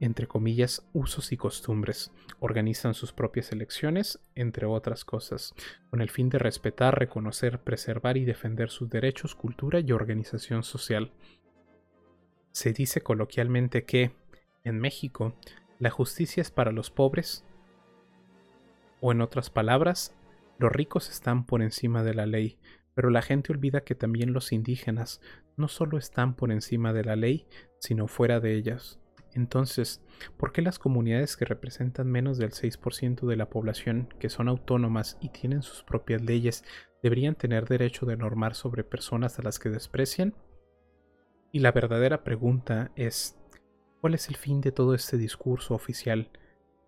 entre 0.00 0.26
comillas, 0.26 0.86
usos 0.92 1.32
y 1.32 1.36
costumbres, 1.36 2.12
organizan 2.40 2.94
sus 2.94 3.12
propias 3.12 3.52
elecciones, 3.52 4.20
entre 4.34 4.66
otras 4.66 5.04
cosas, 5.04 5.54
con 5.90 6.00
el 6.00 6.10
fin 6.10 6.28
de 6.28 6.38
respetar, 6.38 6.98
reconocer, 6.98 7.60
preservar 7.60 8.16
y 8.16 8.24
defender 8.24 8.70
sus 8.70 8.90
derechos, 8.90 9.34
cultura 9.34 9.80
y 9.80 9.92
organización 9.92 10.62
social. 10.62 11.12
Se 12.52 12.72
dice 12.72 13.00
coloquialmente 13.00 13.84
que, 13.84 14.12
en 14.64 14.80
México, 14.80 15.34
la 15.78 15.90
justicia 15.90 16.40
es 16.40 16.50
para 16.50 16.72
los 16.72 16.90
pobres, 16.90 17.44
o 19.00 19.12
en 19.12 19.20
otras 19.20 19.50
palabras, 19.50 20.14
los 20.58 20.72
ricos 20.72 21.10
están 21.10 21.44
por 21.44 21.62
encima 21.62 22.02
de 22.02 22.14
la 22.14 22.26
ley, 22.26 22.58
pero 22.94 23.10
la 23.10 23.22
gente 23.22 23.52
olvida 23.52 23.82
que 23.82 23.94
también 23.94 24.32
los 24.32 24.52
indígenas 24.52 25.20
no 25.56 25.68
solo 25.68 25.98
están 25.98 26.34
por 26.34 26.52
encima 26.52 26.92
de 26.92 27.04
la 27.04 27.16
ley, 27.16 27.46
sino 27.78 28.06
fuera 28.06 28.40
de 28.40 28.54
ellas. 28.54 29.00
Entonces, 29.34 30.00
¿por 30.36 30.52
qué 30.52 30.62
las 30.62 30.78
comunidades 30.78 31.36
que 31.36 31.44
representan 31.44 32.10
menos 32.10 32.38
del 32.38 32.52
6% 32.52 33.26
de 33.26 33.36
la 33.36 33.50
población, 33.50 34.08
que 34.20 34.28
son 34.28 34.48
autónomas 34.48 35.18
y 35.20 35.30
tienen 35.30 35.62
sus 35.62 35.82
propias 35.82 36.22
leyes, 36.22 36.64
deberían 37.02 37.34
tener 37.34 37.66
derecho 37.66 38.06
de 38.06 38.16
normar 38.16 38.54
sobre 38.54 38.84
personas 38.84 39.38
a 39.38 39.42
las 39.42 39.58
que 39.58 39.70
desprecian? 39.70 40.34
Y 41.50 41.58
la 41.58 41.72
verdadera 41.72 42.22
pregunta 42.22 42.92
es, 42.94 43.36
¿cuál 44.00 44.14
es 44.14 44.28
el 44.28 44.36
fin 44.36 44.60
de 44.60 44.70
todo 44.70 44.94
este 44.94 45.18
discurso 45.18 45.74
oficial? 45.74 46.30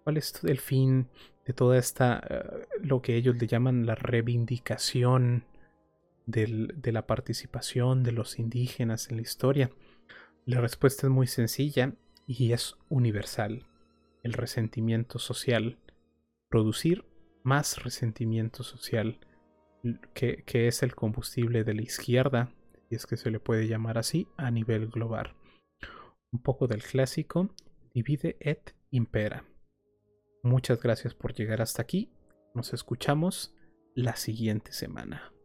¿Cuál 0.05 0.17
es 0.17 0.45
el 0.45 0.61
fin 0.61 1.09
de 1.45 1.53
toda 1.53 1.79
esta, 1.79 2.23
eh, 2.31 2.67
lo 2.81 3.03
que 3.03 3.17
ellos 3.17 3.37
le 3.37 3.49
llaman 3.49 3.87
la 3.87 3.97
reivindicación 3.97 5.45
de 6.27 6.93
la 6.93 7.07
participación 7.07 8.03
de 8.03 8.11
los 8.13 8.39
indígenas 8.39 9.11
en 9.11 9.17
la 9.17 9.23
historia? 9.23 9.71
La 10.45 10.61
respuesta 10.61 11.09
es 11.09 11.13
muy 11.13 11.27
sencilla 11.27 11.93
y 12.27 12.53
es 12.53 12.77
universal. 12.89 13.67
El 14.23 14.33
resentimiento 14.33 15.19
social. 15.19 15.79
Producir 16.49 17.05
más 17.43 17.83
resentimiento 17.83 18.65
social, 18.65 19.19
que, 20.15 20.43
que, 20.45 20.67
es 20.67 20.83
el 20.83 20.95
combustible 20.95 21.63
de 21.63 21.75
la 21.75 21.83
izquierda, 21.83 22.53
y 22.91 22.97
es 22.97 23.07
que 23.07 23.17
se 23.17 23.31
le 23.31 23.39
puede 23.39 23.69
llamar 23.69 23.99
así, 23.99 24.29
a 24.37 24.51
nivel 24.51 24.89
global. 24.89 25.35
Un 26.33 26.43
poco 26.43 26.67
del 26.67 26.83
clásico, 26.83 27.51
divide 27.95 28.37
et 28.41 28.75
impera. 28.91 29.45
Muchas 30.43 30.83
gracias 30.83 31.15
por 31.15 31.35
llegar 31.35 31.63
hasta 31.63 31.83
aquí. 31.83 32.11
Nos 32.55 32.73
escuchamos 32.73 33.55
la 33.95 34.17
siguiente 34.17 34.73
semana. 34.73 35.36